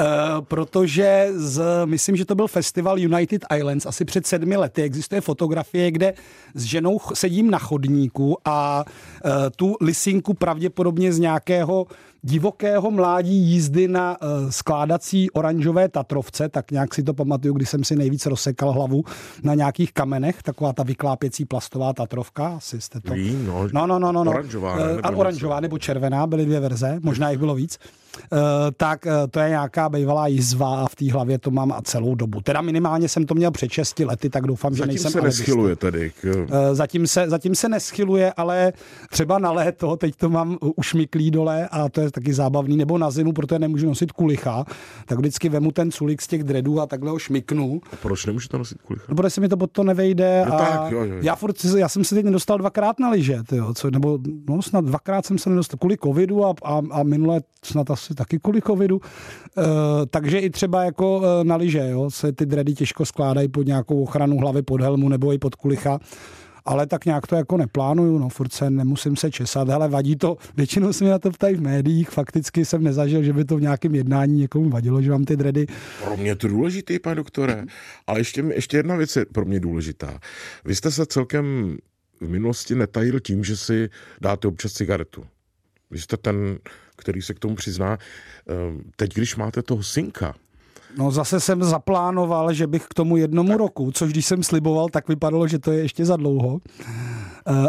Uh, 0.00 0.44
protože 0.44 1.28
z, 1.34 1.62
myslím, 1.84 2.16
že 2.16 2.24
to 2.24 2.34
byl 2.34 2.48
festival 2.48 2.98
United 2.98 3.44
Islands 3.56 3.86
asi 3.86 4.04
před 4.04 4.26
sedmi 4.26 4.56
lety. 4.56 4.82
Existuje 4.82 5.20
fotografie, 5.20 5.90
kde 5.90 6.14
s 6.54 6.62
ženou 6.62 7.00
sedím 7.14 7.50
na 7.50 7.58
chodníku 7.58 8.36
a 8.44 8.84
uh, 8.84 9.30
tu 9.56 9.76
lisinku 9.80 10.34
pravděpodobně 10.34 11.12
z 11.12 11.18
nějakého 11.18 11.86
divokého 12.22 12.90
mládí 12.90 13.36
jízdy 13.36 13.88
na 13.88 14.16
uh, 14.20 14.50
skládací 14.50 15.30
oranžové 15.30 15.88
Tatrovce, 15.88 16.48
tak 16.48 16.70
nějak 16.70 16.94
si 16.94 17.02
to 17.02 17.14
pamatuju, 17.14 17.54
když 17.54 17.70
jsem 17.70 17.84
si 17.84 17.96
nejvíc 17.96 18.26
rozsekal 18.26 18.72
hlavu 18.72 19.04
na 19.42 19.54
nějakých 19.54 19.92
kamenech, 19.92 20.42
taková 20.42 20.72
ta 20.72 20.82
vyklápěcí 20.82 21.44
plastová 21.44 21.92
Tatrovka, 21.92 22.48
asi 22.48 22.80
jste 22.80 23.00
to... 23.00 23.14
Ví, 23.14 23.38
no, 23.46 23.68
no, 23.72 23.86
no, 23.86 23.98
no, 23.98 24.12
no, 24.12 24.24
no. 24.24 24.30
Oranžová, 24.30 24.76
ne, 24.76 24.94
nebo 24.94 25.20
oranžová 25.20 25.60
nebo 25.60 25.78
červená, 25.78 26.26
byly 26.26 26.44
dvě 26.44 26.60
verze, 26.60 26.98
možná 27.02 27.30
jich 27.30 27.38
bylo 27.38 27.54
víc. 27.54 27.78
Uh, 28.32 28.38
tak 28.76 29.06
uh, 29.06 29.12
to 29.30 29.40
je 29.40 29.48
nějaká 29.48 29.88
bývalá 29.88 30.26
jizva 30.26 30.80
a 30.80 30.88
v 30.88 30.94
té 30.94 31.12
hlavě 31.12 31.38
to 31.38 31.50
mám 31.50 31.72
a 31.72 31.82
celou 31.82 32.14
dobu. 32.14 32.40
Teda 32.40 32.60
minimálně 32.60 33.08
jsem 33.08 33.26
to 33.26 33.34
měl 33.34 33.50
před 33.50 33.70
6 33.70 33.98
lety, 33.98 34.30
tak 34.30 34.46
doufám, 34.46 34.74
zatím 34.74 34.84
že 34.84 34.86
nejsem 34.86 35.12
se 35.12 35.20
neschyluje 35.20 35.76
tedy. 35.76 36.12
K... 36.20 36.24
Uh, 36.24 36.46
zatím, 36.72 37.06
se, 37.06 37.30
zatím 37.30 37.54
se 37.54 37.68
neschyluje, 37.68 38.32
ale 38.36 38.72
třeba 39.10 39.38
na 39.38 39.52
léto, 39.52 39.96
teď 39.96 40.16
to 40.16 40.28
mám 40.30 40.58
ušmiklý 40.76 41.30
dole 41.30 41.68
a 41.68 41.88
to 41.88 42.00
je 42.00 42.10
taky 42.10 42.34
zábavný, 42.34 42.76
nebo 42.76 42.98
na 42.98 43.10
zimu, 43.10 43.32
protože 43.32 43.58
nemůžu 43.58 43.86
nosit 43.86 44.12
kulicha, 44.12 44.64
tak 45.06 45.18
vždycky 45.18 45.48
vemu 45.48 45.72
ten 45.72 45.90
culik 45.90 46.22
z 46.22 46.26
těch 46.26 46.44
dredů 46.44 46.80
a 46.80 46.86
takhle 46.86 47.10
ho 47.10 47.18
šmiknu. 47.18 47.80
A 47.92 47.96
proč 47.96 48.26
nemůžete 48.26 48.58
nosit 48.58 48.82
kulicha? 48.82 49.06
No, 49.08 49.14
protože 49.14 49.30
se 49.30 49.40
mi 49.40 49.48
to 49.48 49.56
pod 49.56 49.70
to 49.70 49.84
nevejde. 49.84 50.44
No, 50.48 50.54
a 50.54 50.58
tak, 50.58 50.92
jo, 50.92 50.98
jo, 50.98 51.04
jo. 51.04 51.18
Já, 51.22 51.36
furt, 51.36 51.64
já 51.64 51.88
jsem 51.88 52.04
se 52.04 52.14
teď 52.14 52.24
nedostal 52.24 52.58
dvakrát 52.58 53.00
na 53.00 53.10
lyže, 53.10 53.42
tyjo, 53.48 53.74
co, 53.74 53.90
nebo 53.90 54.18
no, 54.48 54.62
snad 54.62 54.84
dvakrát 54.84 55.26
jsem 55.26 55.38
se 55.38 55.50
nedostal 55.50 55.78
kvůli 55.78 55.96
covidu 55.96 56.44
a, 56.44 56.54
a, 56.64 56.82
a 56.90 57.02
minule 57.02 57.40
snad 57.64 57.90
asi 57.90 58.05
taky 58.14 58.38
kvůli 58.38 58.62
covidu. 58.62 58.96
Uh, 58.96 59.64
takže 60.10 60.38
i 60.38 60.50
třeba 60.50 60.84
jako 60.84 61.18
uh, 61.18 61.24
na 61.42 61.56
lyže, 61.56 61.88
jo, 61.90 62.10
se 62.10 62.32
ty 62.32 62.46
dredy 62.46 62.74
těžko 62.74 63.04
skládají 63.04 63.48
pod 63.48 63.66
nějakou 63.66 64.02
ochranu 64.02 64.38
hlavy, 64.38 64.62
pod 64.62 64.80
helmu 64.80 65.08
nebo 65.08 65.32
i 65.32 65.38
pod 65.38 65.54
kulicha 65.54 66.00
ale 66.66 66.86
tak 66.86 67.04
nějak 67.04 67.26
to 67.26 67.36
jako 67.36 67.56
neplánuju, 67.56 68.18
no 68.18 68.28
furt 68.28 68.52
se 68.52 68.70
nemusím 68.70 69.16
se 69.16 69.30
česat, 69.30 69.68
ale 69.68 69.88
vadí 69.88 70.16
to, 70.16 70.36
většinou 70.56 70.92
se 70.92 71.04
mi 71.04 71.10
na 71.10 71.18
to 71.18 71.30
ptají 71.30 71.54
v 71.54 71.60
médiích, 71.60 72.10
fakticky 72.10 72.64
jsem 72.64 72.82
nezažil, 72.82 73.22
že 73.22 73.32
by 73.32 73.44
to 73.44 73.56
v 73.56 73.60
nějakém 73.60 73.94
jednání 73.94 74.38
někomu 74.38 74.70
vadilo, 74.70 75.02
že 75.02 75.10
mám 75.10 75.24
ty 75.24 75.36
dredy. 75.36 75.66
Pro 76.04 76.16
mě 76.16 76.30
je 76.30 76.36
to 76.36 76.48
důležitý, 76.48 76.98
pane 76.98 77.14
doktore, 77.14 77.64
ale 78.06 78.20
ještě, 78.20 78.44
ještě 78.54 78.76
jedna 78.76 78.96
věc 78.96 79.16
je 79.16 79.24
pro 79.24 79.44
mě 79.44 79.60
důležitá. 79.60 80.20
Vy 80.64 80.74
jste 80.74 80.90
se 80.90 81.06
celkem 81.06 81.76
v 82.20 82.28
minulosti 82.28 82.74
netajil 82.74 83.20
tím, 83.20 83.44
že 83.44 83.56
si 83.56 83.88
dáte 84.20 84.48
občas 84.48 84.72
cigaretu. 84.72 85.26
Vy 85.90 86.00
jste 86.00 86.16
ten, 86.16 86.58
který 86.96 87.22
se 87.22 87.34
k 87.34 87.38
tomu 87.38 87.54
přizná. 87.54 87.98
Ehm, 88.48 88.80
teď, 88.96 89.14
když 89.14 89.36
máte 89.36 89.62
toho 89.62 89.82
synka, 89.82 90.34
No 90.98 91.10
zase 91.10 91.40
jsem 91.40 91.64
zaplánoval, 91.64 92.52
že 92.52 92.66
bych 92.66 92.84
k 92.86 92.94
tomu 92.94 93.16
jednomu 93.16 93.48
tak. 93.48 93.58
roku, 93.58 93.92
což 93.92 94.10
když 94.12 94.26
jsem 94.26 94.42
sliboval, 94.42 94.88
tak 94.88 95.08
vypadalo, 95.08 95.48
že 95.48 95.58
to 95.58 95.72
je 95.72 95.82
ještě 95.82 96.04
za 96.04 96.16
dlouho. 96.16 96.60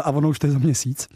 a 0.02 0.10
ono 0.10 0.28
už 0.28 0.38
to 0.38 0.46
je 0.46 0.52
za 0.52 0.58
měsíc. 0.58 1.08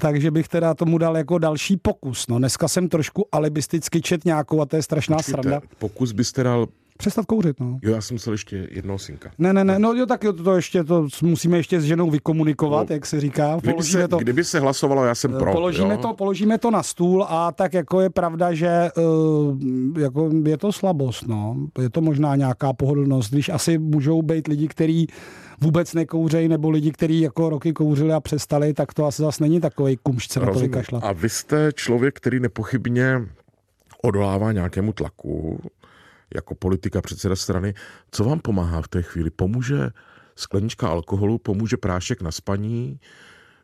Takže 0.00 0.30
bych 0.30 0.48
teda 0.48 0.74
tomu 0.74 0.98
dal 0.98 1.16
jako 1.16 1.38
další 1.38 1.76
pokus. 1.76 2.26
No, 2.28 2.38
dneska 2.38 2.68
jsem 2.68 2.88
trošku 2.88 3.26
alibisticky 3.32 4.00
čet 4.02 4.24
nějakou 4.24 4.60
a 4.60 4.66
to 4.66 4.76
je 4.76 4.82
strašná 4.82 5.16
Počkejte, 5.16 5.42
sranda. 5.42 5.60
Pokus 5.78 6.12
byste 6.12 6.42
dal 6.42 6.66
Přestat 6.98 7.26
kouřit, 7.26 7.60
no. 7.60 7.78
Jo, 7.82 7.94
já 7.94 8.00
jsem 8.00 8.14
myslel 8.14 8.34
ještě 8.34 8.68
jednoho 8.70 8.98
synka. 8.98 9.30
Ne, 9.38 9.52
ne, 9.52 9.64
ne, 9.64 9.78
no 9.78 9.92
jo, 9.92 10.06
tak 10.06 10.24
jo, 10.24 10.32
to, 10.32 10.42
to 10.42 10.56
ještě, 10.56 10.84
to 10.84 11.08
musíme 11.22 11.56
ještě 11.56 11.80
s 11.80 11.84
ženou 11.84 12.10
vykomunikovat, 12.10 12.88
no, 12.88 12.94
jak 12.94 13.06
se 13.06 13.20
říká. 13.20 13.58
Kdyby 13.60 13.82
se, 13.82 14.08
to, 14.08 14.16
kdyby 14.16 14.44
se 14.44 14.60
hlasovalo, 14.60 15.04
já 15.04 15.14
jsem 15.14 15.32
pro. 15.32 15.52
Položíme, 15.52 15.94
jo? 15.94 16.00
to, 16.00 16.14
položíme 16.14 16.58
to 16.58 16.70
na 16.70 16.82
stůl 16.82 17.26
a 17.28 17.52
tak 17.52 17.74
jako 17.74 18.00
je 18.00 18.10
pravda, 18.10 18.54
že 18.54 18.90
uh, 18.96 19.58
jako 20.00 20.30
je 20.44 20.58
to 20.58 20.72
slabost, 20.72 21.28
no. 21.28 21.56
Je 21.82 21.90
to 21.90 22.00
možná 22.00 22.36
nějaká 22.36 22.72
pohodlnost, 22.72 23.32
když 23.32 23.48
asi 23.48 23.78
můžou 23.78 24.22
být 24.22 24.48
lidi, 24.48 24.68
kteří 24.68 25.06
vůbec 25.60 25.94
nekouřejí, 25.94 26.48
nebo 26.48 26.70
lidi, 26.70 26.92
kteří 26.92 27.20
jako 27.20 27.48
roky 27.48 27.72
kouřili 27.72 28.12
a 28.12 28.20
přestali, 28.20 28.74
tak 28.74 28.94
to 28.94 29.06
asi 29.06 29.22
zase 29.22 29.44
není 29.44 29.60
takový 29.60 29.98
kumšce 30.02 30.40
na 30.40 30.52
to 30.52 30.58
vykašlat. 30.58 31.04
A 31.04 31.12
vy 31.12 31.28
jste 31.28 31.70
člověk, 31.74 32.16
který 32.16 32.40
nepochybně 32.40 33.20
odolává 34.02 34.52
nějakému 34.52 34.92
tlaku, 34.92 35.60
jako 36.34 36.54
politika 36.54 37.00
předseda 37.00 37.36
strany, 37.36 37.74
co 38.10 38.24
vám 38.24 38.40
pomáhá 38.40 38.82
v 38.82 38.88
té 38.88 39.02
chvíli? 39.02 39.30
Pomůže 39.30 39.90
sklenička 40.36 40.88
alkoholu, 40.88 41.38
pomůže 41.38 41.76
prášek 41.76 42.22
na 42.22 42.30
spaní, 42.30 43.00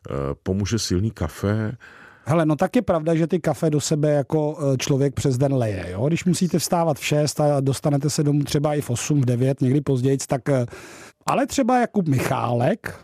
eh, 0.09 0.13
pomůže 0.43 0.79
silný 0.79 1.11
kafe, 1.11 1.77
Hele, 2.25 2.45
no 2.45 2.55
tak 2.55 2.75
je 2.75 2.81
pravda, 2.81 3.15
že 3.15 3.27
ty 3.27 3.39
kafe 3.39 3.69
do 3.69 3.81
sebe 3.81 4.11
jako 4.11 4.57
eh, 4.59 4.77
člověk 4.77 5.13
přes 5.13 5.37
den 5.37 5.53
leje. 5.53 5.85
Jo? 5.91 6.07
Když 6.07 6.25
musíte 6.25 6.59
vstávat 6.59 6.97
v 6.97 7.05
6 7.05 7.39
a 7.39 7.59
dostanete 7.59 8.09
se 8.09 8.23
domů 8.23 8.43
třeba 8.43 8.73
i 8.73 8.81
v 8.81 8.89
8, 8.89 9.21
v 9.21 9.25
9, 9.25 9.61
někdy 9.61 9.81
později, 9.81 10.17
tak 10.27 10.49
eh, 10.49 10.65
ale 11.25 11.47
třeba 11.47 11.79
Jakub 11.79 12.07
Michálek, 12.07 12.99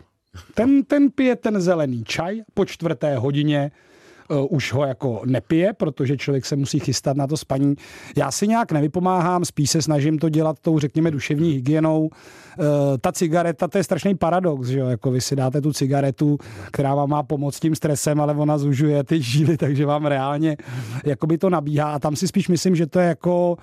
ten, 0.54 0.84
ten 0.84 1.10
pije 1.10 1.36
ten 1.36 1.60
zelený 1.60 2.04
čaj 2.04 2.42
po 2.54 2.64
čtvrté 2.64 3.16
hodině 3.16 3.70
už 4.48 4.72
ho 4.72 4.84
jako 4.86 5.22
nepije, 5.26 5.72
protože 5.72 6.16
člověk 6.16 6.46
se 6.46 6.56
musí 6.56 6.78
chystat 6.78 7.16
na 7.16 7.26
to 7.26 7.36
spaní. 7.36 7.74
Já 8.16 8.30
si 8.30 8.48
nějak 8.48 8.72
nevypomáhám, 8.72 9.44
spíš 9.44 9.70
se 9.70 9.82
snažím 9.82 10.18
to 10.18 10.28
dělat 10.28 10.56
tou, 10.60 10.78
řekněme, 10.78 11.10
duševní 11.10 11.50
hygienou. 11.50 12.10
Uh, 12.58 12.64
ta 13.00 13.12
cigareta, 13.12 13.68
to 13.68 13.78
je 13.78 13.84
strašný 13.84 14.14
paradox, 14.14 14.68
že 14.68 14.78
jo? 14.78 14.86
Jako 14.86 15.10
vy 15.10 15.20
si 15.20 15.36
dáte 15.36 15.60
tu 15.60 15.72
cigaretu, 15.72 16.38
která 16.70 16.94
vám 16.94 17.10
má 17.10 17.22
pomoct 17.22 17.60
tím 17.60 17.74
stresem, 17.74 18.20
ale 18.20 18.34
ona 18.34 18.58
zužuje 18.58 19.04
ty 19.04 19.22
žíly, 19.22 19.56
takže 19.56 19.86
vám 19.86 20.06
reálně 20.06 20.56
jakoby 21.04 21.38
to 21.38 21.50
nabíhá. 21.50 21.92
A 21.92 21.98
tam 21.98 22.16
si 22.16 22.28
spíš 22.28 22.48
myslím, 22.48 22.76
že 22.76 22.86
to 22.86 22.98
je 22.98 23.08
jako 23.08 23.56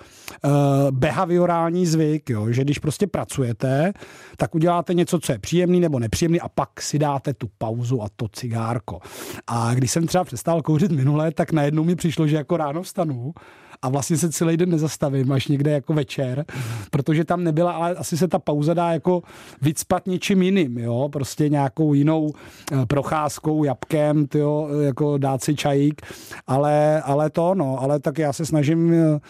uh, 0.44 0.50
behaviorální 0.90 1.86
zvyk, 1.86 2.30
jo? 2.30 2.52
že 2.52 2.64
když 2.64 2.78
prostě 2.78 3.06
pracujete, 3.06 3.92
tak 4.36 4.54
uděláte 4.54 4.94
něco, 4.94 5.18
co 5.18 5.32
je 5.32 5.38
příjemný 5.38 5.80
nebo 5.80 5.98
nepříjemný 5.98 6.40
a 6.40 6.48
pak 6.48 6.80
si 6.80 6.98
dáte 6.98 7.34
tu 7.34 7.48
pauzu 7.58 8.02
a 8.02 8.06
to 8.16 8.28
cigárko. 8.28 9.00
A 9.46 9.74
když 9.74 9.90
jsem 9.90 10.06
třeba 10.06 10.24
přestal 10.24 10.53
kouřit 10.62 10.92
minule, 10.92 11.32
tak 11.32 11.52
najednou 11.52 11.84
mi 11.84 11.96
přišlo, 11.96 12.26
že 12.26 12.36
jako 12.36 12.56
ráno 12.56 12.82
vstanu 12.82 13.34
a 13.82 13.88
vlastně 13.88 14.16
se 14.16 14.32
celý 14.32 14.56
den 14.56 14.70
nezastavím 14.70 15.32
až 15.32 15.48
někde 15.48 15.70
jako 15.70 15.92
večer, 15.92 16.44
protože 16.90 17.24
tam 17.24 17.44
nebyla, 17.44 17.72
ale 17.72 17.94
asi 17.94 18.16
se 18.16 18.28
ta 18.28 18.38
pauza 18.38 18.74
dá 18.74 18.92
jako 18.92 19.22
vycpat 19.62 20.06
něčím 20.06 20.42
jiným, 20.42 20.78
jo, 20.78 21.08
prostě 21.12 21.48
nějakou 21.48 21.94
jinou 21.94 22.32
eh, 22.72 22.86
procházkou, 22.86 23.64
jabkem, 23.64 24.26
tyjo, 24.26 24.68
jako 24.80 25.18
dát 25.18 25.44
si 25.44 25.54
čajík, 25.54 26.02
ale, 26.46 27.02
ale 27.02 27.30
to, 27.30 27.54
no, 27.54 27.82
ale 27.82 28.00
tak 28.00 28.18
já 28.18 28.32
se 28.32 28.46
snažím 28.46 28.92
eh, 28.94 29.20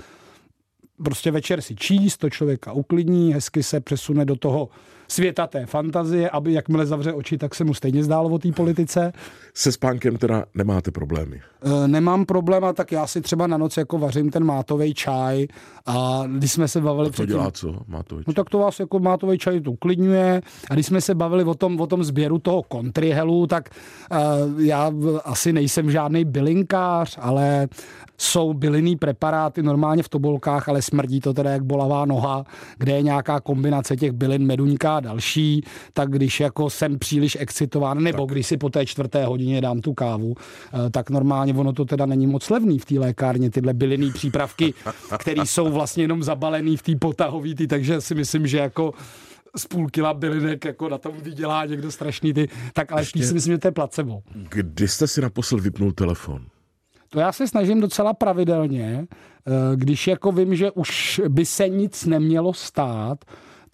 prostě 1.04 1.30
večer 1.30 1.60
si 1.60 1.76
číst, 1.76 2.16
to 2.16 2.30
člověka 2.30 2.72
uklidní, 2.72 3.34
hezky 3.34 3.62
se 3.62 3.80
přesune 3.80 4.24
do 4.24 4.36
toho 4.36 4.68
světa 5.08 5.46
té 5.46 5.66
fantazie, 5.66 6.30
aby 6.30 6.52
jakmile 6.52 6.86
zavře 6.86 7.12
oči, 7.12 7.38
tak 7.38 7.54
se 7.54 7.64
mu 7.64 7.74
stejně 7.74 8.04
zdálo 8.04 8.28
o 8.28 8.38
té 8.38 8.52
politice. 8.52 9.12
Se 9.54 9.72
spánkem 9.72 10.16
teda 10.16 10.44
nemáte 10.54 10.90
problémy? 10.90 11.40
E, 11.84 11.88
nemám 11.88 12.26
problém, 12.26 12.64
a 12.64 12.72
tak 12.72 12.92
já 12.92 13.06
si 13.06 13.20
třeba 13.20 13.46
na 13.46 13.56
noc 13.56 13.76
jako 13.76 13.98
vařím 13.98 14.30
ten 14.30 14.44
mátový 14.44 14.94
čaj 14.94 15.46
a 15.86 16.22
když 16.36 16.52
jsme 16.52 16.68
se 16.68 16.80
bavili... 16.80 17.08
A 17.08 17.12
to 17.12 17.26
dělá 17.26 17.50
co, 17.50 17.80
mátový 17.86 18.24
čaj? 18.24 18.24
No 18.26 18.34
tak 18.34 18.50
to 18.50 18.58
vás 18.58 18.80
jako 18.80 18.98
mátový 18.98 19.38
čaj 19.38 19.60
to 19.60 19.72
uklidňuje 19.72 20.42
a 20.70 20.74
když 20.74 20.86
jsme 20.86 21.00
se 21.00 21.14
bavili 21.14 21.44
o 21.44 21.54
tom, 21.54 21.80
o 21.80 21.86
tom 21.86 22.04
sběru 22.04 22.38
toho 22.38 22.62
kontrihelu, 22.62 23.46
tak 23.46 23.70
uh, 24.10 24.60
já 24.60 24.92
asi 25.24 25.52
nejsem 25.52 25.90
žádný 25.90 26.24
bylinkář, 26.24 27.18
ale 27.20 27.68
jsou 28.18 28.54
bylinný 28.54 28.96
preparáty 28.96 29.62
normálně 29.62 30.02
v 30.02 30.08
tobolkách, 30.08 30.68
ale 30.68 30.82
smrdí 30.82 31.20
to 31.20 31.34
teda 31.34 31.50
jak 31.50 31.64
bolavá 31.64 32.04
noha, 32.04 32.44
kde 32.78 32.92
je 32.92 33.02
nějaká 33.02 33.40
kombinace 33.40 33.96
těch 33.96 34.12
bylin 34.12 34.46
meduňka 34.46 34.93
a 34.96 35.00
další, 35.00 35.64
tak 35.92 36.10
když 36.10 36.40
jako 36.40 36.70
jsem 36.70 36.98
příliš 36.98 37.36
excitován, 37.40 38.02
nebo 38.02 38.26
tak. 38.26 38.32
když 38.32 38.46
si 38.46 38.56
po 38.56 38.70
té 38.70 38.86
čtvrté 38.86 39.24
hodině 39.24 39.60
dám 39.60 39.80
tu 39.80 39.94
kávu, 39.94 40.34
eh, 40.36 40.90
tak 40.90 41.10
normálně 41.10 41.54
ono 41.54 41.72
to 41.72 41.84
teda 41.84 42.06
není 42.06 42.26
moc 42.26 42.50
levný 42.50 42.78
v 42.78 42.84
té 42.84 42.98
lékárně, 42.98 43.50
tyhle 43.50 43.74
bylinný 43.74 44.12
přípravky, 44.12 44.74
které 45.18 45.46
jsou 45.46 45.72
vlastně 45.72 46.04
jenom 46.04 46.22
zabalený 46.22 46.76
v 46.76 46.82
té 46.82 46.96
potahový, 46.96 47.54
ty, 47.54 47.66
takže 47.66 48.00
si 48.00 48.14
myslím, 48.14 48.46
že 48.46 48.58
jako 48.58 48.94
z 49.56 49.66
půl 49.66 49.88
kila 49.88 50.14
bylinek 50.14 50.64
jako 50.64 50.88
na 50.88 50.98
tom 50.98 51.12
vydělá 51.22 51.66
někdo 51.66 51.92
strašný 51.92 52.34
ty, 52.34 52.48
tak 52.72 52.92
ale 52.92 53.00
Ještě... 53.00 53.26
si 53.26 53.34
myslím, 53.34 53.54
že 53.54 53.58
to 53.58 53.68
je 53.68 53.72
placebo. 53.72 54.22
Kdy 54.48 54.88
jste 54.88 55.08
si 55.08 55.20
naposled 55.20 55.60
vypnul 55.60 55.92
telefon? 55.92 56.46
To 57.10 57.20
já 57.20 57.32
se 57.32 57.48
snažím 57.48 57.80
docela 57.80 58.14
pravidelně, 58.14 59.06
eh, 59.08 59.50
když 59.76 60.06
jako 60.06 60.32
vím, 60.32 60.54
že 60.56 60.70
už 60.70 61.20
by 61.28 61.46
se 61.46 61.68
nic 61.68 62.06
nemělo 62.06 62.52
stát, 62.52 63.24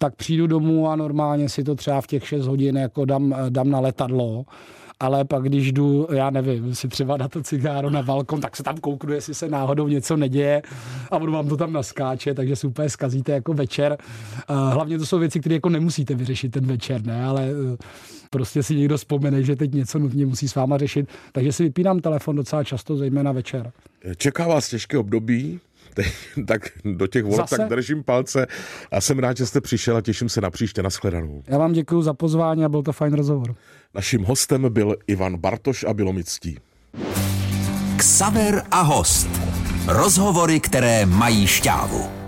tak 0.01 0.15
přijdu 0.15 0.47
domů 0.47 0.89
a 0.89 0.95
normálně 0.95 1.49
si 1.49 1.63
to 1.63 1.75
třeba 1.75 2.01
v 2.01 2.07
těch 2.07 2.27
6 2.27 2.45
hodin 2.47 2.77
jako 2.77 3.05
dám, 3.05 3.33
eh, 3.33 3.49
dám 3.49 3.69
na 3.69 3.79
letadlo 3.79 4.45
ale 5.01 5.25
pak 5.25 5.43
když 5.43 5.71
jdu, 5.71 6.07
já 6.13 6.29
nevím, 6.29 6.75
si 6.75 6.87
třeba 6.87 7.17
na 7.17 7.27
to 7.27 7.43
cigáro 7.43 7.89
na 7.89 8.01
balkon, 8.03 8.41
tak 8.41 8.55
se 8.55 8.63
tam 8.63 8.77
kouknu, 8.77 9.13
jestli 9.13 9.33
se 9.33 9.49
náhodou 9.49 9.87
něco 9.87 10.17
neděje 10.17 10.61
a 11.11 11.19
budu 11.19 11.31
vám 11.31 11.47
to 11.47 11.57
tam 11.57 11.73
naskáče, 11.73 12.33
takže 12.33 12.55
si 12.55 12.67
úplně 12.67 12.89
zkazíte 12.89 13.31
jako 13.31 13.53
večer. 13.53 13.97
Hlavně 14.47 14.97
to 14.97 15.05
jsou 15.05 15.19
věci, 15.19 15.39
které 15.39 15.55
jako 15.55 15.69
nemusíte 15.69 16.15
vyřešit 16.15 16.49
ten 16.51 16.65
večer, 16.65 17.05
ne, 17.05 17.25
ale 17.25 17.49
eh, 17.49 17.77
prostě 18.29 18.63
si 18.63 18.75
někdo 18.75 18.97
vzpomene, 18.97 19.43
že 19.43 19.55
teď 19.55 19.73
něco 19.73 19.99
nutně 19.99 20.25
musí 20.25 20.47
s 20.47 20.55
váma 20.55 20.77
řešit, 20.77 21.09
takže 21.31 21.51
si 21.53 21.63
vypínám 21.63 21.99
telefon 21.99 22.35
docela 22.35 22.63
často, 22.63 22.97
zejména 22.97 23.31
večer. 23.31 23.71
Čeká 24.17 24.47
vás 24.47 24.69
těžké 24.69 24.97
období, 24.97 25.59
tak 26.47 26.61
do 26.85 27.07
těch 27.07 27.23
voleb 27.23 27.49
tak 27.49 27.69
držím 27.69 28.03
palce 28.03 28.47
a 28.91 29.01
jsem 29.01 29.19
rád, 29.19 29.37
že 29.37 29.45
jste 29.45 29.61
přišel 29.61 29.97
a 29.97 30.01
těším 30.01 30.29
se 30.29 30.41
na 30.41 30.49
příště. 30.49 30.83
Naschledanou. 30.83 31.43
Já 31.47 31.57
vám 31.57 31.73
děkuji 31.73 32.01
za 32.01 32.13
pozvání 32.13 32.65
a 32.65 32.69
byl 32.69 32.83
to 32.83 32.91
fajn 32.93 33.13
rozhovor. 33.13 33.55
Naším 33.93 34.23
hostem 34.23 34.65
byl 34.69 34.95
Ivan 35.07 35.37
Bartoš 35.37 35.83
a 35.83 35.93
bylo 35.93 36.13
mi 36.13 36.23
ctí. 36.23 36.57
Ksaver 37.97 38.63
a 38.71 38.81
host. 38.81 39.29
Rozhovory, 39.87 40.59
které 40.59 41.05
mají 41.05 41.47
šťávu. 41.47 42.20